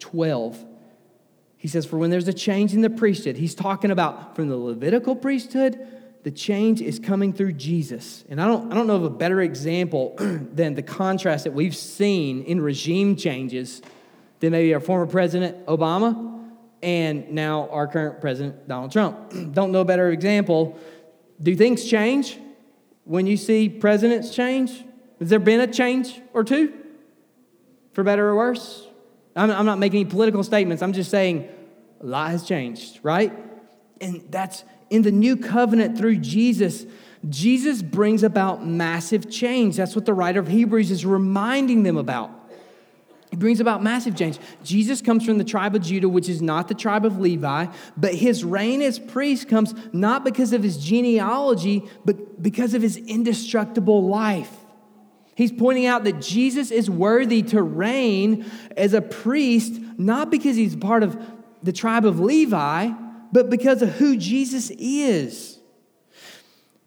12. 0.00 0.64
He 1.56 1.68
says, 1.68 1.86
For 1.86 1.98
when 1.98 2.10
there's 2.10 2.26
a 2.26 2.32
change 2.32 2.74
in 2.74 2.80
the 2.80 2.90
priesthood, 2.90 3.36
he's 3.36 3.54
talking 3.54 3.90
about 3.90 4.34
from 4.34 4.48
the 4.48 4.56
Levitical 4.56 5.14
priesthood, 5.14 5.78
the 6.22 6.30
change 6.30 6.80
is 6.80 6.98
coming 6.98 7.32
through 7.32 7.52
Jesus. 7.52 8.24
And 8.28 8.40
I 8.40 8.46
don't, 8.46 8.72
I 8.72 8.74
don't 8.74 8.86
know 8.86 8.96
of 8.96 9.04
a 9.04 9.10
better 9.10 9.40
example 9.40 10.14
than 10.18 10.74
the 10.74 10.82
contrast 10.82 11.44
that 11.44 11.52
we've 11.52 11.76
seen 11.76 12.42
in 12.44 12.60
regime 12.60 13.16
changes 13.16 13.80
than 14.40 14.52
maybe 14.52 14.74
our 14.74 14.80
former 14.80 15.06
president, 15.06 15.66
Obama, 15.66 16.40
and 16.82 17.30
now 17.30 17.68
our 17.70 17.86
current 17.86 18.20
president, 18.20 18.66
Donald 18.68 18.92
Trump. 18.92 19.30
don't 19.52 19.72
know 19.72 19.80
a 19.80 19.84
better 19.84 20.10
example. 20.10 20.78
Do 21.42 21.54
things 21.54 21.84
change 21.84 22.38
when 23.04 23.26
you 23.26 23.36
see 23.36 23.68
presidents 23.68 24.34
change? 24.34 24.84
Has 25.18 25.28
there 25.28 25.38
been 25.38 25.60
a 25.60 25.66
change 25.66 26.20
or 26.32 26.44
two? 26.44 26.72
For 27.92 28.04
better 28.04 28.28
or 28.28 28.36
worse? 28.36 28.86
I'm, 29.36 29.50
I'm 29.50 29.66
not 29.66 29.78
making 29.78 30.00
any 30.00 30.10
political 30.10 30.42
statements. 30.42 30.82
I'm 30.82 30.92
just 30.92 31.10
saying 31.10 31.48
a 32.00 32.06
lot 32.06 32.30
has 32.30 32.44
changed, 32.44 33.00
right? 33.02 33.32
And 34.00 34.24
that's 34.30 34.64
in 34.88 35.02
the 35.02 35.12
new 35.12 35.36
covenant 35.36 35.98
through 35.98 36.16
Jesus. 36.16 36.86
Jesus 37.28 37.82
brings 37.82 38.22
about 38.22 38.66
massive 38.66 39.30
change. 39.30 39.76
That's 39.76 39.94
what 39.94 40.06
the 40.06 40.14
writer 40.14 40.40
of 40.40 40.48
Hebrews 40.48 40.90
is 40.90 41.04
reminding 41.04 41.82
them 41.82 41.96
about. 41.96 42.30
He 43.30 43.36
brings 43.36 43.60
about 43.60 43.80
massive 43.82 44.16
change. 44.16 44.38
Jesus 44.64 45.00
comes 45.00 45.24
from 45.24 45.38
the 45.38 45.44
tribe 45.44 45.76
of 45.76 45.82
Judah, 45.82 46.08
which 46.08 46.28
is 46.28 46.42
not 46.42 46.66
the 46.66 46.74
tribe 46.74 47.04
of 47.04 47.20
Levi, 47.20 47.66
but 47.96 48.14
his 48.14 48.42
reign 48.42 48.82
as 48.82 48.98
priest 48.98 49.48
comes 49.48 49.72
not 49.92 50.24
because 50.24 50.52
of 50.52 50.64
his 50.64 50.76
genealogy, 50.78 51.84
but 52.04 52.42
because 52.42 52.74
of 52.74 52.82
his 52.82 52.96
indestructible 52.96 54.08
life. 54.08 54.50
He's 55.34 55.52
pointing 55.52 55.86
out 55.86 56.04
that 56.04 56.20
Jesus 56.20 56.70
is 56.70 56.90
worthy 56.90 57.42
to 57.44 57.62
reign 57.62 58.50
as 58.76 58.94
a 58.94 59.00
priest, 59.00 59.80
not 59.96 60.30
because 60.30 60.56
he's 60.56 60.76
part 60.76 61.02
of 61.02 61.18
the 61.62 61.72
tribe 61.72 62.04
of 62.04 62.20
Levi, 62.20 62.90
but 63.32 63.48
because 63.50 63.82
of 63.82 63.90
who 63.90 64.16
Jesus 64.16 64.70
is. 64.70 65.58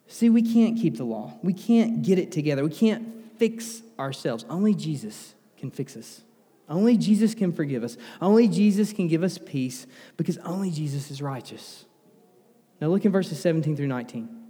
See, 0.08 0.30
we 0.30 0.42
can't 0.42 0.78
keep 0.78 0.98
the 0.98 1.04
law. 1.04 1.34
We 1.42 1.54
can't 1.54 2.04
get 2.04 2.20
it 2.20 2.32
together. 2.32 2.64
We 2.64 2.70
can't 2.70 3.38
fix 3.40 3.82
ourselves. 3.98 4.46
Only 4.50 4.76
Jesus 4.76 5.34
can 5.58 5.72
fix 5.72 5.98
us. 5.98 6.22
Only 6.70 6.98
Jesus 6.98 7.34
can 7.34 7.52
forgive 7.52 7.84
us. 7.84 7.98
Only 8.22 8.48
Jesus 8.48 8.94
can 8.94 9.08
give 9.08 9.24
us 9.24 9.38
peace 9.38 9.88
because 10.18 10.38
only 10.40 10.70
Jesus 10.70 11.10
is 11.12 11.22
righteous. 11.22 11.86
Now 12.80 12.88
look 12.88 13.06
in 13.06 13.12
verses 13.12 13.40
17 13.40 13.76
through 13.76 13.88
19. 13.88 14.43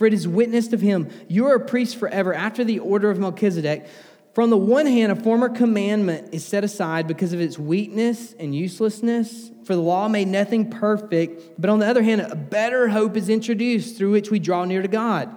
For 0.00 0.06
it 0.06 0.14
is 0.14 0.26
witnessed 0.26 0.72
of 0.72 0.80
him, 0.80 1.10
you 1.28 1.44
are 1.44 1.56
a 1.56 1.60
priest 1.60 1.96
forever 1.96 2.32
after 2.32 2.64
the 2.64 2.78
order 2.78 3.10
of 3.10 3.18
Melchizedek. 3.18 3.86
From 4.34 4.48
the 4.48 4.56
one 4.56 4.86
hand, 4.86 5.12
a 5.12 5.14
former 5.14 5.50
commandment 5.50 6.32
is 6.32 6.42
set 6.42 6.64
aside 6.64 7.06
because 7.06 7.34
of 7.34 7.40
its 7.42 7.58
weakness 7.58 8.32
and 8.38 8.54
uselessness, 8.54 9.50
for 9.64 9.74
the 9.74 9.82
law 9.82 10.08
made 10.08 10.28
nothing 10.28 10.70
perfect. 10.70 11.60
But 11.60 11.68
on 11.68 11.80
the 11.80 11.86
other 11.86 12.02
hand, 12.02 12.22
a 12.22 12.34
better 12.34 12.88
hope 12.88 13.14
is 13.14 13.28
introduced 13.28 13.98
through 13.98 14.12
which 14.12 14.30
we 14.30 14.38
draw 14.38 14.64
near 14.64 14.80
to 14.80 14.88
God. 14.88 15.28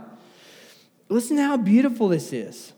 Listen 1.10 1.36
to 1.36 1.43
how 1.43 1.58
beautiful 1.58 2.08
this 2.08 2.32
is. 2.32 2.71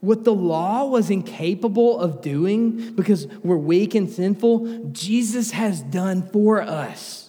What 0.00 0.24
the 0.24 0.32
law 0.32 0.86
was 0.86 1.10
incapable 1.10 2.00
of 2.00 2.22
doing 2.22 2.94
because 2.94 3.26
we're 3.42 3.58
weak 3.58 3.94
and 3.94 4.08
sinful, 4.08 4.92
Jesus 4.92 5.50
has 5.50 5.82
done 5.82 6.26
for 6.30 6.62
us. 6.62 7.23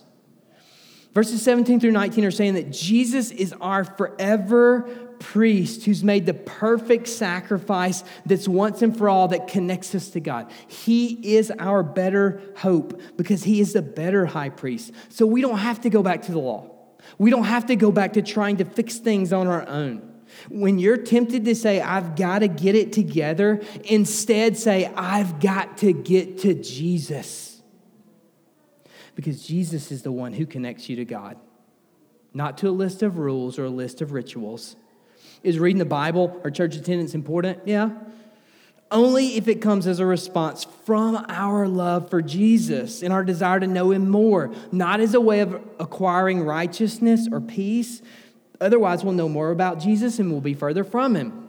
Verses 1.16 1.42
17 1.44 1.80
through 1.80 1.92
19 1.92 2.26
are 2.26 2.32
saying 2.32 2.56
that 2.56 2.72
Jesus 2.72 3.32
is 3.32 3.56
our 3.62 3.86
forever 3.86 4.82
priest 5.20 5.86
who's 5.86 6.04
made 6.04 6.26
the 6.26 6.34
perfect 6.34 7.08
sacrifice 7.08 8.04
that's 8.26 8.50
once 8.50 8.82
and 8.82 8.98
for 8.98 9.08
all 9.08 9.30
that 9.30 9.48
connects 9.48 9.96
us 9.96 10.10
to 10.10 10.20
God. 10.20 10.52
He 10.68 11.36
is 11.38 11.52
our 11.58 11.84
better 11.84 12.42
hope 12.58 13.00
because 13.16 13.46
he 13.46 13.62
is 13.62 13.72
the 13.72 13.82
better 13.82 14.26
high 14.26 14.50
priest. 14.50 14.92
So 15.08 15.26
we 15.26 15.40
don't 15.40 15.60
have 15.60 15.80
to 15.82 15.90
go 15.90 16.04
back 16.04 16.24
to 16.24 16.34
the 16.34 16.40
law. 16.40 16.70
We 17.18 17.32
don't 17.32 17.46
have 17.46 17.68
to 17.68 17.78
go 17.78 17.94
back 17.94 18.14
to 18.14 18.22
trying 18.22 18.58
to 18.58 18.66
fix 18.66 18.98
things 18.98 19.32
on 19.32 19.48
our 19.48 19.66
own. 19.70 20.12
When 20.50 20.80
you're 20.80 20.98
tempted 20.98 21.46
to 21.46 21.56
say, 21.56 21.80
I've 21.80 22.18
got 22.18 22.40
to 22.40 22.50
get 22.50 22.76
it 22.76 22.92
together, 22.92 23.62
instead 23.86 24.58
say, 24.58 24.92
I've 24.98 25.40
got 25.40 25.78
to 25.78 25.94
get 25.94 26.40
to 26.40 26.56
Jesus 26.56 27.55
because 29.16 29.46
Jesus 29.46 29.92
is 29.92 30.04
the 30.04 30.12
one 30.12 30.34
who 30.34 30.46
connects 30.46 30.90
you 30.90 30.98
to 30.98 31.06
God, 31.06 31.38
not 32.34 32.58
to 32.60 32.70
a 32.70 32.72
list 32.72 33.02
of 33.02 33.18
rules 33.18 33.58
or 33.58 33.66
a 33.66 33.70
list 33.70 34.02
of 34.02 34.12
rituals. 34.12 34.76
Is 35.42 35.60
reading 35.60 35.80
the 35.80 35.86
Bible 35.86 36.40
or 36.44 36.52
church 36.52 36.76
attendance 36.76 37.16
important? 37.16 37.60
Yeah. 37.66 37.92
Only 38.92 39.38
if 39.38 39.48
it 39.48 39.62
comes 39.62 39.88
as 39.88 40.00
a 40.00 40.06
response 40.06 40.66
from 40.86 41.26
our 41.28 41.68
love 41.68 42.10
for 42.10 42.22
Jesus 42.22 43.02
and 43.02 43.12
our 43.12 43.24
desire 43.24 43.60
to 43.60 43.68
know 43.68 43.92
Him 43.92 44.10
more, 44.10 44.54
not 44.72 45.00
as 45.00 45.14
a 45.14 45.22
way 45.22 45.40
of 45.40 45.60
acquiring 45.80 46.44
righteousness 46.44 47.28
or 47.32 47.42
peace. 47.42 48.02
Otherwise, 48.62 49.04
we'll 49.04 49.14
know 49.14 49.30
more 49.30 49.52
about 49.52 49.80
Jesus 49.80 50.20
and 50.20 50.32
we'll 50.32 50.42
be 50.42 50.54
further 50.54 50.84
from 50.84 51.16
Him. 51.16 51.45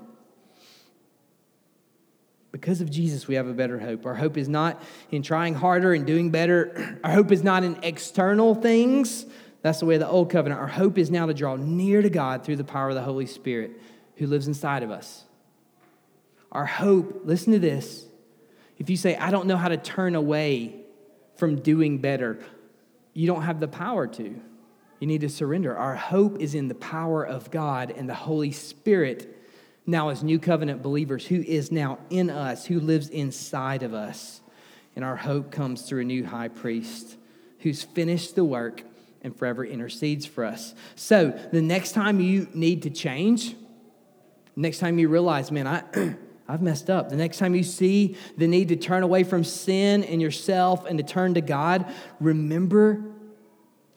Because 2.60 2.80
of 2.80 2.90
Jesus, 2.90 3.28
we 3.28 3.34
have 3.34 3.46
a 3.46 3.52
better 3.52 3.78
hope. 3.78 4.06
Our 4.06 4.14
hope 4.14 4.38
is 4.38 4.48
not 4.48 4.82
in 5.10 5.22
trying 5.22 5.52
harder 5.52 5.92
and 5.92 6.06
doing 6.06 6.30
better. 6.30 6.98
Our 7.04 7.12
hope 7.12 7.30
is 7.30 7.44
not 7.44 7.64
in 7.64 7.78
external 7.82 8.54
things. 8.54 9.26
That's 9.60 9.80
the 9.80 9.84
way 9.84 9.96
of 9.96 10.00
the 10.00 10.08
old 10.08 10.30
covenant. 10.30 10.58
Our 10.58 10.66
hope 10.66 10.96
is 10.96 11.10
now 11.10 11.26
to 11.26 11.34
draw 11.34 11.56
near 11.56 12.00
to 12.00 12.08
God 12.08 12.44
through 12.44 12.56
the 12.56 12.64
power 12.64 12.88
of 12.88 12.94
the 12.94 13.02
Holy 13.02 13.26
Spirit 13.26 13.72
who 14.16 14.26
lives 14.26 14.48
inside 14.48 14.82
of 14.82 14.90
us. 14.90 15.24
Our 16.50 16.64
hope, 16.64 17.20
listen 17.24 17.52
to 17.52 17.58
this. 17.58 18.06
If 18.78 18.88
you 18.88 18.96
say, 18.96 19.16
I 19.16 19.30
don't 19.30 19.46
know 19.46 19.58
how 19.58 19.68
to 19.68 19.76
turn 19.76 20.14
away 20.14 20.76
from 21.36 21.60
doing 21.60 21.98
better, 21.98 22.38
you 23.12 23.26
don't 23.26 23.42
have 23.42 23.60
the 23.60 23.68
power 23.68 24.06
to. 24.06 24.40
You 24.98 25.06
need 25.06 25.20
to 25.20 25.28
surrender. 25.28 25.76
Our 25.76 25.94
hope 25.94 26.40
is 26.40 26.54
in 26.54 26.68
the 26.68 26.74
power 26.74 27.22
of 27.22 27.50
God 27.50 27.90
and 27.90 28.08
the 28.08 28.14
Holy 28.14 28.50
Spirit 28.50 29.35
now 29.86 30.08
as 30.08 30.22
new 30.22 30.38
covenant 30.38 30.82
believers, 30.82 31.26
who 31.26 31.40
is 31.42 31.70
now 31.70 31.98
in 32.10 32.28
us, 32.28 32.66
who 32.66 32.80
lives 32.80 33.08
inside 33.08 33.82
of 33.82 33.94
us. 33.94 34.40
And 34.96 35.04
our 35.04 35.16
hope 35.16 35.50
comes 35.50 35.82
through 35.82 36.02
a 36.02 36.04
new 36.04 36.24
high 36.24 36.48
priest 36.48 37.16
who's 37.60 37.82
finished 37.82 38.34
the 38.34 38.44
work 38.44 38.82
and 39.22 39.36
forever 39.36 39.64
intercedes 39.64 40.26
for 40.26 40.44
us. 40.44 40.74
So 40.96 41.38
the 41.52 41.62
next 41.62 41.92
time 41.92 42.20
you 42.20 42.48
need 42.52 42.82
to 42.82 42.90
change, 42.90 43.54
next 44.56 44.78
time 44.78 44.98
you 44.98 45.08
realize, 45.08 45.50
man, 45.50 45.66
I. 45.66 46.16
I've 46.48 46.62
messed 46.62 46.90
up. 46.90 47.08
The 47.08 47.16
next 47.16 47.38
time 47.38 47.56
you 47.56 47.64
see 47.64 48.16
the 48.36 48.46
need 48.46 48.68
to 48.68 48.76
turn 48.76 49.02
away 49.02 49.24
from 49.24 49.42
sin 49.42 50.04
and 50.04 50.22
yourself 50.22 50.86
and 50.86 50.96
to 50.96 51.02
turn 51.02 51.34
to 51.34 51.40
God, 51.40 51.92
remember 52.20 53.02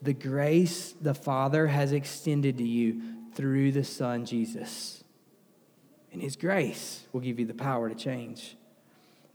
the 0.01 0.13
grace 0.13 0.95
the 0.99 1.13
Father 1.13 1.67
has 1.67 1.91
extended 1.91 2.57
to 2.57 2.63
you 2.63 3.03
through 3.35 3.73
the 3.73 3.83
Son, 3.83 4.25
Jesus 4.25 4.98
and 6.11 6.21
His 6.21 6.35
grace 6.35 7.05
will 7.13 7.21
give 7.21 7.39
you 7.39 7.45
the 7.45 7.53
power 7.53 7.89
to 7.89 7.95
change. 7.95 8.55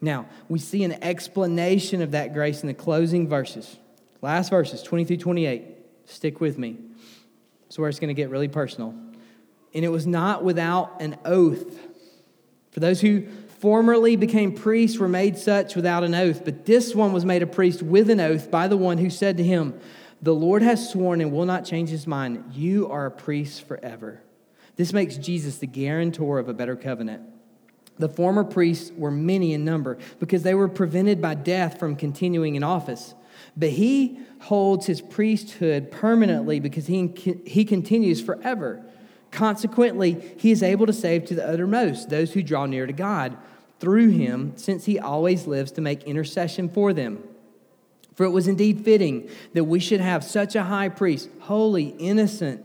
Now, 0.00 0.26
we 0.48 0.58
see 0.58 0.84
an 0.84 1.02
explanation 1.02 2.02
of 2.02 2.10
that 2.10 2.34
grace 2.34 2.62
in 2.62 2.66
the 2.66 2.74
closing 2.74 3.28
verses. 3.28 3.78
Last 4.20 4.50
verses, 4.50 4.82
20 4.82 5.04
through 5.04 5.16
28. 5.18 5.62
Stick 6.06 6.40
with 6.40 6.58
me. 6.58 6.76
That's 7.62 7.78
where 7.78 7.88
it's 7.88 7.98
going 7.98 8.08
to 8.08 8.14
get 8.14 8.30
really 8.30 8.48
personal. 8.48 8.94
And 9.72 9.84
it 9.84 9.88
was 9.88 10.06
not 10.06 10.44
without 10.44 11.00
an 11.00 11.16
oath. 11.24 11.78
For 12.70 12.80
those 12.80 13.00
who 13.00 13.26
formerly 13.60 14.16
became 14.16 14.54
priests 14.54 14.98
were 14.98 15.08
made 15.08 15.38
such 15.38 15.74
without 15.74 16.04
an 16.04 16.14
oath, 16.14 16.44
but 16.44 16.66
this 16.66 16.94
one 16.94 17.12
was 17.12 17.24
made 17.24 17.42
a 17.42 17.46
priest 17.46 17.82
with 17.82 18.10
an 18.10 18.20
oath 18.20 18.50
by 18.50 18.68
the 18.68 18.76
one 18.76 18.98
who 18.98 19.08
said 19.08 19.38
to 19.38 19.42
him, 19.42 19.78
The 20.20 20.34
Lord 20.34 20.62
has 20.62 20.90
sworn 20.90 21.20
and 21.20 21.32
will 21.32 21.46
not 21.46 21.64
change 21.64 21.88
his 21.88 22.06
mind. 22.06 22.52
You 22.52 22.90
are 22.90 23.06
a 23.06 23.10
priest 23.10 23.66
forever. 23.66 24.20
This 24.76 24.92
makes 24.92 25.16
Jesus 25.16 25.58
the 25.58 25.66
guarantor 25.66 26.38
of 26.38 26.48
a 26.48 26.54
better 26.54 26.76
covenant. 26.76 27.22
The 27.98 28.08
former 28.08 28.42
priests 28.42 28.90
were 28.96 29.10
many 29.10 29.52
in 29.52 29.64
number 29.64 29.98
because 30.18 30.42
they 30.42 30.54
were 30.54 30.68
prevented 30.68 31.22
by 31.22 31.34
death 31.34 31.78
from 31.78 31.94
continuing 31.94 32.56
in 32.56 32.64
office. 32.64 33.14
But 33.56 33.70
he 33.70 34.18
holds 34.40 34.86
his 34.86 35.00
priesthood 35.00 35.90
permanently 35.90 36.58
because 36.58 36.86
he, 36.86 37.12
he 37.46 37.64
continues 37.64 38.20
forever. 38.20 38.84
Consequently, 39.30 40.34
he 40.38 40.50
is 40.50 40.62
able 40.62 40.86
to 40.86 40.92
save 40.92 41.24
to 41.26 41.34
the 41.34 41.46
uttermost 41.46 42.10
those 42.10 42.32
who 42.32 42.42
draw 42.42 42.66
near 42.66 42.86
to 42.86 42.92
God 42.92 43.36
through 43.80 44.10
him, 44.10 44.56
since 44.56 44.84
he 44.84 44.98
always 44.98 45.46
lives 45.46 45.72
to 45.72 45.80
make 45.80 46.04
intercession 46.04 46.68
for 46.68 46.92
them. 46.92 47.22
For 48.14 48.24
it 48.24 48.30
was 48.30 48.46
indeed 48.46 48.84
fitting 48.84 49.28
that 49.52 49.64
we 49.64 49.80
should 49.80 50.00
have 50.00 50.22
such 50.22 50.54
a 50.54 50.64
high 50.64 50.88
priest, 50.88 51.28
holy, 51.40 51.88
innocent, 51.98 52.64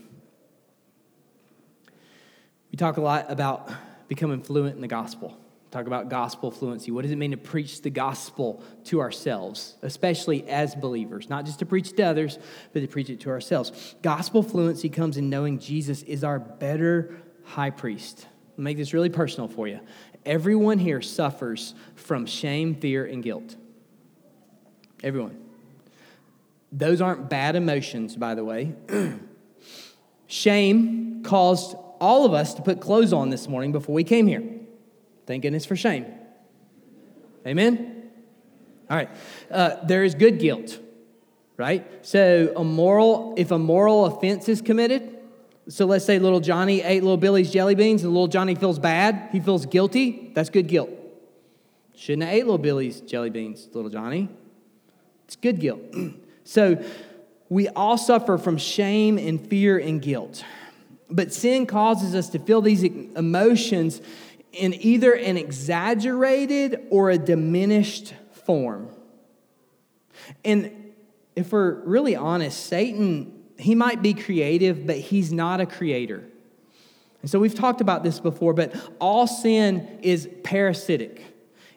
we 2.71 2.77
talk 2.77 2.97
a 2.97 3.01
lot 3.01 3.29
about 3.29 3.69
becoming 4.07 4.41
fluent 4.41 4.75
in 4.75 4.81
the 4.81 4.87
gospel. 4.87 5.37
Talk 5.71 5.87
about 5.87 6.09
gospel 6.09 6.51
fluency. 6.51 6.91
What 6.91 7.03
does 7.03 7.11
it 7.11 7.17
mean 7.17 7.31
to 7.31 7.37
preach 7.37 7.81
the 7.81 7.89
gospel 7.89 8.61
to 8.85 8.99
ourselves, 8.99 9.75
especially 9.81 10.47
as 10.49 10.75
believers? 10.75 11.29
Not 11.29 11.45
just 11.45 11.59
to 11.59 11.65
preach 11.65 11.93
to 11.93 12.03
others, 12.03 12.39
but 12.73 12.81
to 12.81 12.87
preach 12.87 13.09
it 13.09 13.21
to 13.21 13.29
ourselves. 13.29 13.95
Gospel 14.01 14.43
fluency 14.43 14.89
comes 14.89 15.15
in 15.15 15.29
knowing 15.29 15.59
Jesus 15.59 16.03
is 16.03 16.25
our 16.25 16.39
better 16.39 17.15
high 17.45 17.69
priest. 17.69 18.27
I'll 18.57 18.63
make 18.63 18.75
this 18.75 18.93
really 18.93 19.09
personal 19.09 19.47
for 19.47 19.67
you. 19.67 19.79
Everyone 20.25 20.77
here 20.77 21.01
suffers 21.01 21.73
from 21.95 22.25
shame, 22.25 22.75
fear, 22.75 23.05
and 23.05 23.23
guilt. 23.23 23.55
Everyone. 25.03 25.37
Those 26.71 27.01
aren't 27.01 27.29
bad 27.29 27.55
emotions, 27.55 28.15
by 28.15 28.35
the 28.35 28.43
way. 28.43 28.75
shame 30.27 31.23
caused 31.23 31.75
all 32.01 32.25
of 32.25 32.33
us 32.33 32.55
to 32.55 32.61
put 32.61 32.81
clothes 32.81 33.13
on 33.13 33.29
this 33.29 33.47
morning 33.47 33.71
before 33.71 33.93
we 33.93 34.03
came 34.03 34.27
here. 34.27 34.43
Thank 35.27 35.43
goodness 35.43 35.65
for 35.65 35.75
shame. 35.75 36.05
Amen? 37.45 38.09
All 38.89 38.97
right. 38.97 39.09
Uh, 39.49 39.75
there 39.85 40.03
is 40.03 40.15
good 40.15 40.39
guilt, 40.39 40.79
right? 41.55 41.87
So, 42.05 42.51
a 42.57 42.63
moral, 42.63 43.35
if 43.37 43.51
a 43.51 43.59
moral 43.59 44.05
offense 44.05 44.49
is 44.49 44.61
committed, 44.61 45.17
so 45.69 45.85
let's 45.85 46.03
say 46.03 46.19
little 46.19 46.39
Johnny 46.39 46.81
ate 46.81 47.03
little 47.03 47.17
Billy's 47.17 47.51
jelly 47.51 47.75
beans 47.75 48.03
and 48.03 48.11
little 48.11 48.27
Johnny 48.27 48.55
feels 48.55 48.79
bad, 48.79 49.29
he 49.31 49.39
feels 49.39 49.65
guilty, 49.65 50.31
that's 50.33 50.49
good 50.49 50.67
guilt. 50.67 50.89
Shouldn't 51.95 52.23
have 52.23 52.33
ate 52.33 52.43
little 52.43 52.57
Billy's 52.57 52.99
jelly 53.01 53.29
beans, 53.29 53.69
little 53.73 53.91
Johnny. 53.91 54.27
It's 55.25 55.35
good 55.35 55.59
guilt. 55.59 55.81
so, 56.43 56.83
we 57.47 57.67
all 57.69 57.97
suffer 57.97 58.37
from 58.37 58.57
shame 58.57 59.17
and 59.17 59.45
fear 59.45 59.77
and 59.77 60.01
guilt. 60.01 60.43
But 61.11 61.33
sin 61.33 61.65
causes 61.65 62.15
us 62.15 62.29
to 62.29 62.39
feel 62.39 62.61
these 62.61 62.83
emotions 62.83 64.01
in 64.53 64.73
either 64.73 65.13
an 65.13 65.37
exaggerated 65.37 66.87
or 66.89 67.09
a 67.09 67.17
diminished 67.17 68.13
form. 68.45 68.89
And 70.45 70.93
if 71.35 71.51
we're 71.51 71.83
really 71.83 72.15
honest, 72.15 72.65
Satan, 72.65 73.43
he 73.57 73.75
might 73.75 74.01
be 74.01 74.13
creative, 74.13 74.87
but 74.87 74.97
he's 74.97 75.31
not 75.31 75.61
a 75.61 75.65
creator. 75.65 76.23
And 77.21 77.29
so 77.29 77.39
we've 77.39 77.55
talked 77.55 77.81
about 77.81 78.03
this 78.03 78.19
before, 78.19 78.53
but 78.53 78.73
all 78.99 79.27
sin 79.27 79.99
is 80.01 80.29
parasitic. 80.43 81.23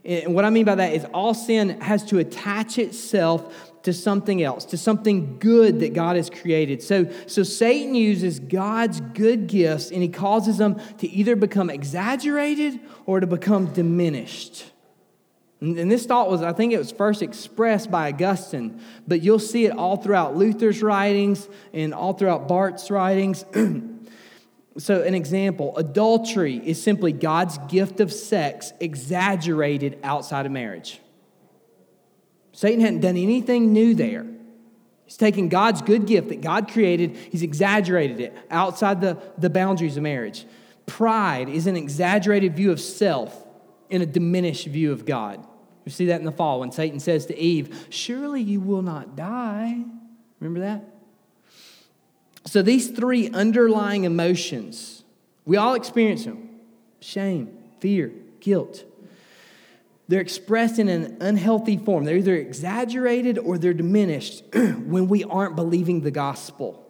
And 0.05 0.35
what 0.35 0.45
I 0.45 0.51
mean 0.51 0.65
by 0.65 0.75
that 0.77 0.93
is 0.95 1.05
all 1.13 1.35
sin 1.35 1.81
has 1.81 2.05
to 2.07 2.19
attach 2.19 2.79
itself 2.79 3.73
to 3.85 3.93
something 3.93 4.43
else, 4.43 4.65
to 4.65 4.79
something 4.79 5.39
good 5.39 5.81
that 5.81 5.93
God 5.93 6.17
has 6.17 6.31
created. 6.31 6.83
So, 6.83 7.07
so 7.27 7.43
Satan 7.43 7.95
uses 7.95 8.41
God's 8.41 9.01
good 9.01 9.47
gifts 9.47 9.91
and 9.91 10.03
he 10.03 10.09
causes 10.09 10.57
them 10.57 10.81
to 10.99 11.09
either 11.09 11.37
become 11.37 11.69
exaggerated 11.69 12.81
or 13.05 13.21
to 13.21 13.27
become 13.27 13.73
diminished. 13.75 14.65
And, 15.61 15.79
and 15.79 15.93
this 15.93 16.07
thought 16.07 16.31
was, 16.31 16.41
I 16.41 16.55
think 16.55 16.73
it 16.73 16.79
was 16.79 16.93
first 16.93 17.21
expressed 17.21 17.91
by 17.91 18.11
Augustine, 18.11 18.81
but 19.07 19.23
you'll 19.23 19.39
see 19.39 19.67
it 19.67 19.73
all 19.73 19.99
throughout 19.99 20.35
Luther's 20.35 20.83
writings 20.83 21.47
and 21.75 21.93
all 21.93 22.15
throughout 22.15 22.49
Barth's 22.49 22.91
writings. 22.91 23.45
so, 24.79 25.03
an 25.03 25.15
example 25.15 25.77
adultery 25.77 26.57
is 26.57 26.83
simply 26.83 27.13
God's 27.13 27.59
gift 27.69 28.01
of 28.01 28.11
sex 28.13 28.73
exaggerated 28.81 29.99
outside 30.03 30.47
of 30.47 30.53
marriage. 30.53 31.01
Satan 32.55 32.81
hadn't 32.81 33.01
done 33.01 33.17
anything 33.17 33.73
new 33.73 33.95
there. 33.95 34.25
He's 35.05 35.17
taken 35.17 35.49
God's 35.49 35.83
good 35.83 36.07
gift 36.07 36.29
that 36.29 36.41
God 36.41 36.71
created, 36.71 37.17
he's 37.17 37.43
exaggerated 37.43 38.21
it 38.21 38.35
outside 38.51 39.01
the, 39.01 39.19
the 39.37 39.51
boundaries 39.51 39.97
of 39.97 40.05
marriage. 40.05 40.47
Pride 40.87 41.49
is 41.49 41.67
an 41.67 41.77
exaggerated 41.77 42.57
view 42.57 42.71
of 42.71 42.81
self 42.81 43.45
in 43.91 44.03
a 44.03 44.07
diminished 44.07 44.67
view 44.69 44.93
of 44.93 45.05
God. 45.05 45.45
You 45.85 45.91
see 45.91 46.07
that 46.07 46.21
in 46.21 46.25
the 46.25 46.33
fall 46.33 46.61
when 46.61 46.71
Satan 46.71 47.01
says 47.01 47.27
to 47.27 47.39
Eve, 47.39 47.87
Surely 47.91 48.41
you 48.41 48.61
will 48.61 48.83
not 48.83 49.17
die. 49.17 49.85
Remember 50.41 50.61
that? 50.61 50.85
So 52.47 52.63
these 52.63 52.89
three 52.91 53.31
underlying 53.31 54.05
emotions, 54.05 55.03
we 55.45 55.57
all 55.57 55.75
experience 55.75 56.25
them 56.25 56.51
shame, 57.01 57.59
fear, 57.81 58.13
guilt. 58.41 58.85
They're 60.07 60.21
expressed 60.21 60.79
in 60.79 60.89
an 60.89 61.17
unhealthy 61.21 61.79
form. 61.79 62.05
They're 62.05 62.19
either 62.19 62.37
exaggerated 62.37 63.39
or 63.39 63.57
they're 63.57 63.73
diminished 63.73 64.45
when 64.53 65.09
we 65.09 65.25
aren't 65.25 65.57
believing 65.57 66.03
the 66.03 66.11
gospel. 66.11 66.85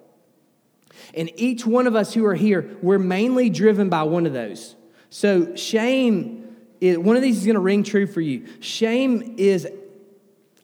And 1.15 1.31
each 1.37 1.65
one 1.65 1.87
of 1.87 1.95
us 1.95 2.15
who 2.15 2.25
are 2.27 2.35
here, 2.35 2.77
we're 2.83 2.99
mainly 2.99 3.51
driven 3.51 3.89
by 3.89 4.03
one 4.03 4.27
of 4.27 4.33
those. 4.33 4.75
So, 5.11 5.55
shame, 5.55 6.57
is, 6.81 6.99
one 6.99 7.15
of 7.15 7.23
these 7.23 7.39
is 7.39 7.45
going 7.45 7.55
to 7.55 7.61
ring 7.61 7.85
true 7.85 8.07
for 8.07 8.21
you. 8.21 8.47
Shame 8.61 9.37
is, 9.37 9.69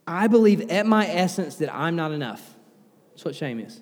I 0.06 0.26
believe, 0.26 0.70
at 0.70 0.86
my 0.86 1.06
essence, 1.06 1.56
that 1.56 1.72
I'm 1.72 1.94
not 1.94 2.10
enough. 2.10 2.56
That's 3.12 3.24
what 3.24 3.34
shame 3.36 3.60
is. 3.60 3.80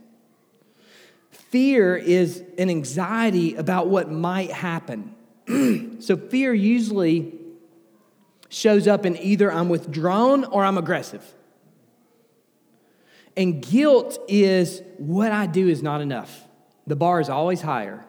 Fear 1.30 1.96
is 1.96 2.42
an 2.58 2.68
anxiety 2.68 3.54
about 3.54 3.88
what 3.88 4.10
might 4.10 4.50
happen. 4.50 5.14
so, 6.00 6.18
fear 6.18 6.52
usually 6.52 7.37
shows 8.48 8.86
up 8.86 9.04
in 9.04 9.16
either 9.18 9.52
I'm 9.52 9.68
withdrawn 9.68 10.44
or 10.44 10.64
I'm 10.64 10.78
aggressive. 10.78 11.24
And 13.36 13.62
guilt 13.62 14.18
is 14.26 14.82
what 14.96 15.30
I 15.32 15.46
do 15.46 15.68
is 15.68 15.82
not 15.82 16.00
enough. 16.00 16.44
The 16.86 16.96
bar 16.96 17.20
is 17.20 17.28
always 17.28 17.60
higher. 17.60 18.04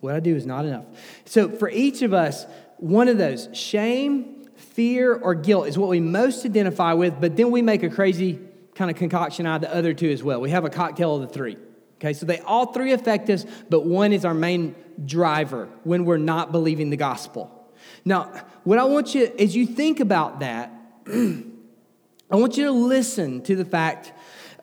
What 0.00 0.14
I 0.14 0.20
do 0.20 0.34
is 0.34 0.46
not 0.46 0.64
enough. 0.64 0.86
So 1.24 1.48
for 1.48 1.70
each 1.70 2.02
of 2.02 2.12
us, 2.12 2.46
one 2.78 3.06
of 3.06 3.18
those, 3.18 3.48
shame, 3.52 4.48
fear, 4.56 5.14
or 5.14 5.36
guilt, 5.36 5.68
is 5.68 5.78
what 5.78 5.88
we 5.88 6.00
most 6.00 6.44
identify 6.44 6.94
with, 6.94 7.20
but 7.20 7.36
then 7.36 7.52
we 7.52 7.62
make 7.62 7.84
a 7.84 7.90
crazy 7.90 8.40
kind 8.74 8.90
of 8.90 8.96
concoction 8.96 9.46
out 9.46 9.56
of 9.56 9.60
the 9.62 9.76
other 9.76 9.94
two 9.94 10.10
as 10.10 10.22
well. 10.22 10.40
We 10.40 10.50
have 10.50 10.64
a 10.64 10.70
cocktail 10.70 11.16
of 11.16 11.22
the 11.22 11.28
three. 11.28 11.56
Okay, 12.00 12.14
so 12.14 12.26
they 12.26 12.40
all 12.40 12.72
three 12.72 12.92
affect 12.92 13.30
us, 13.30 13.46
but 13.70 13.86
one 13.86 14.12
is 14.12 14.24
our 14.24 14.34
main 14.34 14.74
driver 15.04 15.68
when 15.84 16.04
we're 16.04 16.16
not 16.16 16.50
believing 16.50 16.90
the 16.90 16.96
gospel. 16.96 17.61
Now, 18.04 18.32
what 18.64 18.78
I 18.78 18.84
want 18.84 19.14
you, 19.14 19.32
as 19.38 19.54
you 19.54 19.66
think 19.66 20.00
about 20.00 20.40
that, 20.40 20.72
I 21.06 22.36
want 22.36 22.56
you 22.56 22.64
to 22.64 22.72
listen 22.72 23.42
to 23.42 23.56
the 23.56 23.64
fact 23.64 24.12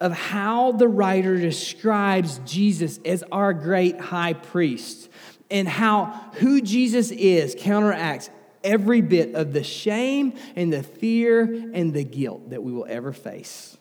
of 0.01 0.13
how 0.13 0.72
the 0.72 0.88
writer 0.88 1.38
describes 1.38 2.39
Jesus 2.45 2.99
as 3.05 3.24
our 3.32 3.53
great 3.53 3.99
high 3.99 4.34
priest 4.34 5.09
and 5.51 5.67
how 5.67 6.05
who 6.36 6.61
Jesus 6.61 7.11
is 7.11 7.55
counteracts 7.57 8.30
every 8.63 9.01
bit 9.01 9.36
of 9.36 9.53
the 9.53 9.63
shame 9.63 10.34
and 10.55 10.72
the 10.72 10.84
fear 10.84 11.43
and 11.74 11.93
the 11.93 12.03
guilt 12.03 12.49
that 12.51 12.63
we 12.63 12.72
will 12.72 12.88
ever 12.89 13.11
face. 13.11 13.78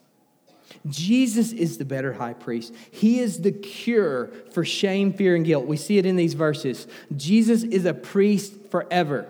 Jesus 0.87 1.53
is 1.53 1.79
the 1.79 1.85
better 1.85 2.13
high 2.13 2.35
priest. 2.35 2.75
He 2.91 3.21
is 3.21 3.41
the 3.41 3.53
cure 3.53 4.31
for 4.53 4.65
shame, 4.65 5.13
fear, 5.13 5.35
and 5.35 5.45
guilt. 5.45 5.67
We 5.67 5.77
see 5.77 5.99
it 5.99 6.07
in 6.07 6.17
these 6.17 6.35
verses. 6.35 6.87
Jesus 7.17 7.63
is 7.63 7.85
a 7.85 7.95
priest 7.95 8.55
forever, 8.71 9.27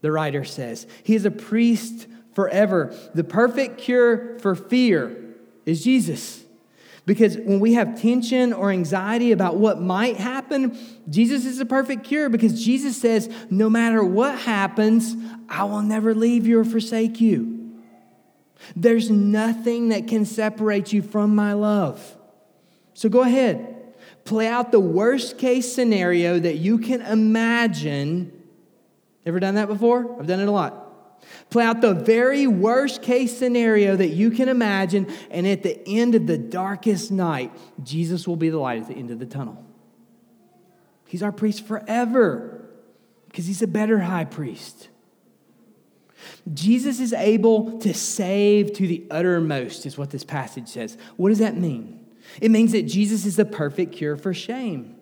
the 0.00 0.10
writer 0.12 0.44
says. 0.44 0.86
He 1.02 1.14
is 1.14 1.24
a 1.24 1.30
priest 1.30 2.06
forever. 2.34 2.94
The 3.14 3.24
perfect 3.24 3.78
cure 3.78 4.38
for 4.40 4.54
fear 4.54 5.16
is 5.64 5.84
Jesus. 5.84 6.44
Because 7.06 7.36
when 7.36 7.60
we 7.60 7.74
have 7.74 8.00
tension 8.00 8.54
or 8.54 8.70
anxiety 8.70 9.32
about 9.32 9.56
what 9.56 9.80
might 9.80 10.16
happen, 10.16 10.78
Jesus 11.10 11.44
is 11.44 11.60
a 11.60 11.66
perfect 11.66 12.04
cure 12.04 12.30
because 12.30 12.64
Jesus 12.64 12.96
says, 12.98 13.30
No 13.50 13.68
matter 13.68 14.02
what 14.02 14.38
happens, 14.38 15.14
I 15.48 15.64
will 15.64 15.82
never 15.82 16.14
leave 16.14 16.46
you 16.46 16.60
or 16.60 16.64
forsake 16.64 17.20
you. 17.20 17.53
There's 18.74 19.10
nothing 19.10 19.88
that 19.88 20.08
can 20.08 20.24
separate 20.24 20.92
you 20.92 21.02
from 21.02 21.34
my 21.34 21.52
love. 21.52 22.16
So 22.94 23.08
go 23.08 23.22
ahead, 23.22 23.94
play 24.24 24.46
out 24.46 24.72
the 24.72 24.80
worst 24.80 25.38
case 25.38 25.72
scenario 25.72 26.38
that 26.38 26.56
you 26.56 26.78
can 26.78 27.02
imagine. 27.02 28.32
Ever 29.26 29.40
done 29.40 29.56
that 29.56 29.68
before? 29.68 30.18
I've 30.18 30.26
done 30.26 30.40
it 30.40 30.48
a 30.48 30.52
lot. 30.52 30.80
Play 31.50 31.64
out 31.64 31.80
the 31.80 31.94
very 31.94 32.46
worst 32.46 33.02
case 33.02 33.36
scenario 33.36 33.96
that 33.96 34.08
you 34.08 34.30
can 34.30 34.48
imagine, 34.48 35.12
and 35.30 35.46
at 35.46 35.62
the 35.62 35.86
end 35.88 36.14
of 36.14 36.26
the 36.26 36.38
darkest 36.38 37.10
night, 37.10 37.52
Jesus 37.82 38.28
will 38.28 38.36
be 38.36 38.50
the 38.50 38.58
light 38.58 38.82
at 38.82 38.88
the 38.88 38.94
end 38.94 39.10
of 39.10 39.18
the 39.18 39.26
tunnel. 39.26 39.64
He's 41.06 41.22
our 41.22 41.32
priest 41.32 41.66
forever 41.66 42.68
because 43.28 43.46
he's 43.46 43.62
a 43.62 43.66
better 43.66 44.00
high 44.00 44.24
priest. 44.24 44.88
Jesus 46.52 47.00
is 47.00 47.12
able 47.12 47.78
to 47.78 47.94
save 47.94 48.74
to 48.74 48.86
the 48.86 49.06
uttermost, 49.10 49.86
is 49.86 49.96
what 49.96 50.10
this 50.10 50.24
passage 50.24 50.68
says. 50.68 50.98
What 51.16 51.30
does 51.30 51.38
that 51.38 51.56
mean? 51.56 52.04
It 52.40 52.50
means 52.50 52.72
that 52.72 52.82
Jesus 52.82 53.24
is 53.24 53.36
the 53.36 53.44
perfect 53.44 53.92
cure 53.92 54.16
for 54.16 54.34
shame. 54.34 54.96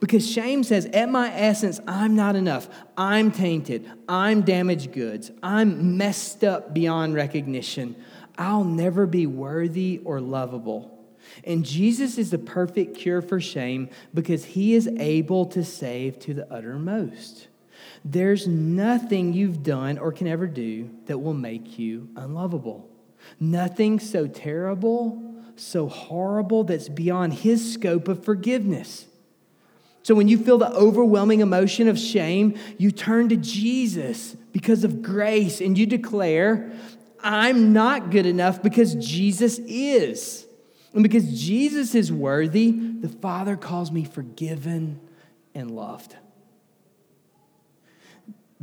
Because 0.00 0.28
shame 0.28 0.62
says, 0.64 0.86
at 0.86 1.08
my 1.08 1.32
essence, 1.32 1.80
I'm 1.86 2.16
not 2.16 2.36
enough. 2.36 2.68
I'm 2.96 3.30
tainted. 3.30 3.90
I'm 4.08 4.42
damaged 4.42 4.92
goods. 4.92 5.30
I'm 5.42 5.96
messed 5.96 6.44
up 6.44 6.74
beyond 6.74 7.14
recognition. 7.14 7.96
I'll 8.36 8.64
never 8.64 9.06
be 9.06 9.26
worthy 9.26 10.00
or 10.04 10.20
lovable. 10.20 10.92
And 11.44 11.64
Jesus 11.64 12.18
is 12.18 12.30
the 12.30 12.38
perfect 12.38 12.96
cure 12.96 13.22
for 13.22 13.40
shame 13.40 13.88
because 14.12 14.44
he 14.44 14.74
is 14.74 14.88
able 14.98 15.46
to 15.46 15.64
save 15.64 16.18
to 16.20 16.34
the 16.34 16.52
uttermost. 16.52 17.48
There's 18.08 18.46
nothing 18.46 19.32
you've 19.32 19.64
done 19.64 19.98
or 19.98 20.12
can 20.12 20.28
ever 20.28 20.46
do 20.46 20.88
that 21.06 21.18
will 21.18 21.34
make 21.34 21.76
you 21.76 22.08
unlovable. 22.14 22.88
Nothing 23.40 23.98
so 23.98 24.28
terrible, 24.28 25.34
so 25.56 25.88
horrible 25.88 26.62
that's 26.62 26.88
beyond 26.88 27.32
his 27.32 27.72
scope 27.72 28.06
of 28.06 28.24
forgiveness. 28.24 29.06
So 30.04 30.14
when 30.14 30.28
you 30.28 30.38
feel 30.38 30.56
the 30.56 30.70
overwhelming 30.70 31.40
emotion 31.40 31.88
of 31.88 31.98
shame, 31.98 32.56
you 32.78 32.92
turn 32.92 33.28
to 33.30 33.36
Jesus 33.36 34.36
because 34.52 34.84
of 34.84 35.02
grace 35.02 35.60
and 35.60 35.76
you 35.76 35.84
declare, 35.84 36.70
I'm 37.24 37.72
not 37.72 38.12
good 38.12 38.24
enough 38.24 38.62
because 38.62 38.94
Jesus 38.94 39.58
is. 39.58 40.46
And 40.94 41.02
because 41.02 41.42
Jesus 41.42 41.96
is 41.96 42.12
worthy, 42.12 42.70
the 42.70 43.08
Father 43.08 43.56
calls 43.56 43.90
me 43.90 44.04
forgiven 44.04 45.00
and 45.56 45.72
loved. 45.72 46.14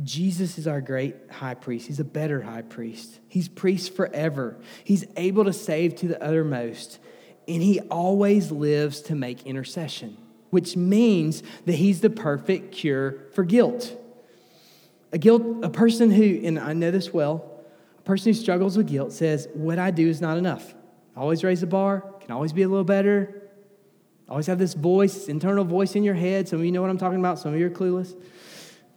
Jesus 0.02 0.58
is 0.58 0.66
our 0.66 0.80
great 0.80 1.14
high 1.30 1.54
priest. 1.54 1.86
He's 1.86 2.00
a 2.00 2.04
better 2.04 2.42
high 2.42 2.62
priest. 2.62 3.20
He's 3.28 3.48
priest 3.48 3.94
forever. 3.94 4.56
He's 4.82 5.04
able 5.16 5.44
to 5.44 5.52
save 5.52 5.94
to 5.96 6.08
the 6.08 6.22
uttermost, 6.22 6.98
and 7.46 7.62
he 7.62 7.80
always 7.80 8.50
lives 8.50 9.00
to 9.02 9.14
make 9.14 9.46
intercession, 9.46 10.16
which 10.50 10.76
means 10.76 11.42
that 11.66 11.76
he's 11.76 12.00
the 12.00 12.10
perfect 12.10 12.72
cure 12.72 13.26
for 13.34 13.44
guilt. 13.44 13.96
A 15.12 15.18
guilt, 15.18 15.42
a 15.62 15.70
person 15.70 16.10
who, 16.10 16.40
and 16.42 16.58
I 16.58 16.72
know 16.72 16.90
this 16.90 17.12
well, 17.12 17.48
a 17.98 18.02
person 18.02 18.32
who 18.32 18.38
struggles 18.38 18.76
with 18.76 18.88
guilt 18.88 19.12
says, 19.12 19.46
What 19.54 19.78
I 19.78 19.92
do 19.92 20.08
is 20.08 20.20
not 20.20 20.38
enough. 20.38 20.74
I 21.16 21.20
Always 21.20 21.44
raise 21.44 21.60
the 21.60 21.68
bar, 21.68 22.00
can 22.20 22.32
always 22.32 22.52
be 22.52 22.62
a 22.62 22.68
little 22.68 22.84
better. 22.84 23.42
Always 24.28 24.46
have 24.46 24.58
this 24.58 24.74
voice, 24.74 25.28
internal 25.28 25.64
voice 25.64 25.94
in 25.94 26.02
your 26.02 26.14
head. 26.14 26.48
Some 26.48 26.58
of 26.58 26.64
you 26.64 26.72
know 26.72 26.80
what 26.80 26.90
I'm 26.90 26.98
talking 26.98 27.20
about, 27.20 27.38
some 27.38 27.52
of 27.52 27.60
you 27.60 27.66
are 27.66 27.70
clueless. 27.70 28.16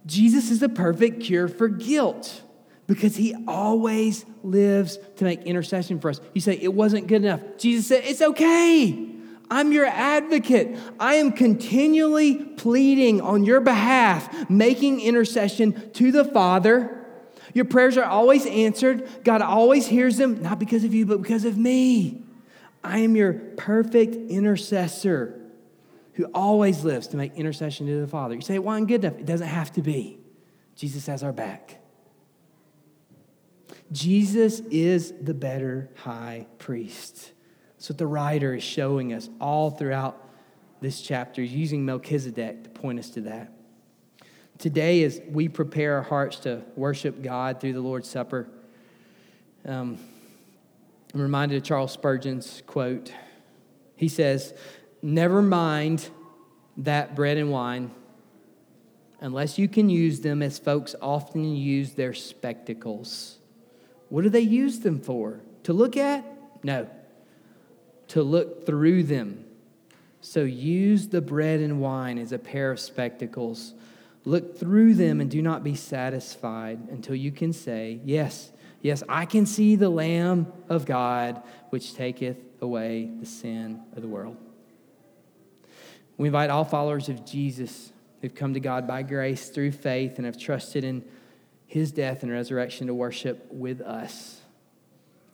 Jesus 0.08 0.50
is 0.50 0.60
the 0.62 0.70
perfect 0.70 1.22
cure 1.22 1.48
for 1.48 1.68
guilt 1.68 2.42
because 2.88 3.18
he 3.18 3.36
always 3.48 4.26
lives 4.44 4.98
to 5.18 5.26
make 5.26 5.44
intercession 5.44 6.00
for 6.00 6.10
us. 6.10 6.22
You 6.34 6.42
say, 6.42 6.58
it 6.60 6.74
wasn't 6.74 7.08
good 7.08 7.24
enough. 7.24 7.42
Jesus 7.58 7.88
said, 7.88 8.04
it's 8.06 8.22
okay. 8.22 9.10
I'm 9.52 9.72
your 9.72 9.86
advocate. 9.86 10.78
I 11.00 11.16
am 11.16 11.34
continually 11.34 12.36
pleading 12.36 13.22
on 13.22 13.44
your 13.44 13.60
behalf, 13.60 14.50
making 14.50 15.02
intercession 15.02 15.92
to 15.92 16.12
the 16.12 16.26
Father. 16.26 17.06
Your 17.54 17.66
prayers 17.66 17.98
are 17.98 18.06
always 18.06 18.46
answered. 18.46 19.08
God 19.24 19.42
always 19.42 19.88
hears 19.88 20.18
them, 20.18 20.42
not 20.42 20.60
because 20.60 20.84
of 20.84 20.94
you, 20.94 21.06
but 21.06 21.22
because 21.22 21.46
of 21.46 21.58
me. 21.58 22.24
I 22.84 23.00
am 23.00 23.16
your 23.16 23.34
perfect 23.34 24.16
intercessor 24.16 25.37
who 26.18 26.26
always 26.34 26.84
lives 26.84 27.08
to 27.08 27.16
make 27.16 27.36
intercession 27.36 27.86
to 27.86 28.02
the 28.02 28.08
Father. 28.08 28.34
You 28.34 28.42
say, 28.42 28.58
well, 28.58 28.76
I'm 28.76 28.88
good 28.88 29.06
enough. 29.06 29.20
It 29.20 29.28
doesn't 29.28 29.48
have 29.48 29.72
to 29.74 29.84
be. 29.84 30.18
Jesus 30.76 31.06
has 31.06 31.22
our 31.22 31.32
back. 31.32 31.80
Jesus 33.92 34.60
is 34.72 35.14
the 35.22 35.36
better 35.36 35.92
high 35.98 36.48
priest. 36.58 37.34
That's 37.76 37.90
what 37.90 38.00
the 38.00 38.08
writer 38.08 38.56
is 38.56 38.64
showing 38.64 39.14
us 39.14 39.30
all 39.40 39.70
throughout 39.70 40.28
this 40.82 41.02
chapter, 41.02 41.44
using 41.44 41.86
Melchizedek 41.86 42.64
to 42.64 42.70
point 42.72 42.98
us 42.98 43.12
to 43.12 43.22
that. 43.22 43.52
Today, 44.58 45.04
as 45.04 45.22
we 45.30 45.48
prepare 45.48 45.98
our 45.98 46.02
hearts 46.02 46.40
to 46.40 46.64
worship 46.76 47.22
God 47.22 47.62
through 47.62 47.74
the 47.74 47.82
Lord's 47.82 48.10
Supper, 48.10 48.50
um, 49.66 50.00
I'm 51.14 51.22
reminded 51.22 51.58
of 51.58 51.64
Charles 51.64 51.92
Spurgeon's 51.92 52.64
quote. 52.66 53.14
He 53.96 54.08
says, 54.08 54.54
Never 55.02 55.42
mind 55.42 56.10
that 56.78 57.16
bread 57.16 57.38
and 57.38 57.52
wine 57.52 57.92
unless 59.20 59.58
you 59.58 59.68
can 59.68 59.90
use 59.90 60.22
them 60.22 60.42
as 60.42 60.60
folks 60.60 60.96
often 61.02 61.56
use 61.56 61.94
their 61.94 62.14
spectacles. 62.14 63.40
What 64.10 64.24
do 64.24 64.30
they 64.30 64.42
use 64.42 64.80
them 64.80 65.00
for? 65.00 65.42
To 65.64 65.74
look 65.74 65.98
at? 65.98 66.26
No. 66.64 66.88
To 68.10 68.24
look 68.24 68.66
through 68.66 69.04
them. 69.04 69.46
So 70.22 70.44
use 70.44 71.08
the 71.08 71.22
bread 71.22 71.60
and 71.60 71.82
wine 71.82 72.18
as 72.18 72.32
a 72.32 72.40
pair 72.40 72.72
of 72.72 72.80
spectacles. 72.80 73.74
Look 74.26 74.58
through 74.58 74.96
them 74.96 75.22
and 75.22 75.30
do 75.30 75.42
not 75.42 75.64
be 75.64 75.76
satisfied 75.76 76.80
until 76.90 77.16
you 77.16 77.32
can 77.32 77.54
say, 77.54 78.00
Yes, 78.04 78.52
yes, 78.82 79.04
I 79.08 79.26
can 79.26 79.46
see 79.46 79.76
the 79.76 79.90
Lamb 79.90 80.52
of 80.70 80.86
God 80.86 81.42
which 81.70 81.96
taketh 81.96 82.38
away 82.62 83.10
the 83.20 83.26
sin 83.26 83.82
of 83.96 84.02
the 84.02 84.08
world. 84.08 84.38
We 86.18 86.28
invite 86.28 86.50
all 86.50 86.66
followers 86.66 87.10
of 87.10 87.26
Jesus 87.26 87.92
who've 88.22 88.34
come 88.34 88.54
to 88.56 88.60
God 88.60 88.88
by 88.88 89.04
grace 89.04 89.50
through 89.50 89.72
faith 89.72 90.18
and 90.18 90.26
have 90.26 90.38
trusted 90.38 90.84
in 90.84 91.04
his 91.68 91.92
death 91.92 92.24
and 92.24 92.32
resurrection 92.32 92.88
to 92.88 92.94
worship 92.94 93.48
with 93.52 93.82
us. 93.82 94.42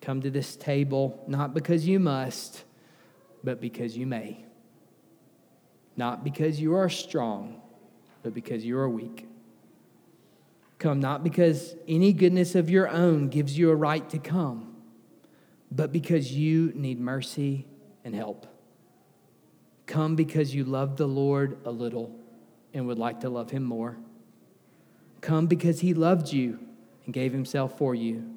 Come 0.01 0.21
to 0.21 0.29
this 0.29 0.55
table 0.55 1.23
not 1.27 1.53
because 1.53 1.87
you 1.87 1.99
must, 1.99 2.63
but 3.43 3.61
because 3.61 3.97
you 3.97 4.05
may. 4.05 4.43
Not 5.95 6.23
because 6.23 6.59
you 6.59 6.75
are 6.75 6.89
strong, 6.89 7.61
but 8.23 8.33
because 8.33 8.65
you 8.65 8.77
are 8.77 8.89
weak. 8.89 9.27
Come 10.79 10.99
not 10.99 11.23
because 11.23 11.75
any 11.87 12.11
goodness 12.11 12.55
of 12.55 12.69
your 12.69 12.89
own 12.89 13.29
gives 13.29 13.57
you 13.57 13.69
a 13.69 13.75
right 13.75 14.09
to 14.09 14.17
come, 14.17 14.75
but 15.71 15.93
because 15.93 16.33
you 16.33 16.73
need 16.75 16.99
mercy 16.99 17.65
and 18.03 18.13
help. 18.13 18.52
Come 19.85 20.15
because 20.15 20.55
you 20.55 20.63
love 20.63 20.97
the 20.97 21.07
Lord 21.07 21.57
a 21.65 21.71
little 21.71 22.15
and 22.73 22.87
would 22.87 22.99
like 22.99 23.19
to 23.21 23.29
love 23.29 23.51
him 23.51 23.63
more. 23.63 23.97
Come 25.21 25.47
because 25.47 25.81
he 25.81 25.93
loved 25.93 26.31
you 26.31 26.59
and 27.05 27.13
gave 27.13 27.31
himself 27.31 27.77
for 27.77 27.93
you. 27.93 28.29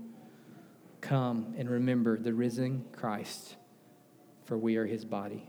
Come 1.00 1.54
and 1.56 1.70
remember 1.70 2.18
the 2.18 2.32
risen 2.34 2.84
Christ, 2.92 3.56
for 4.44 4.58
we 4.58 4.76
are 4.76 4.86
his 4.86 5.04
body. 5.04 5.48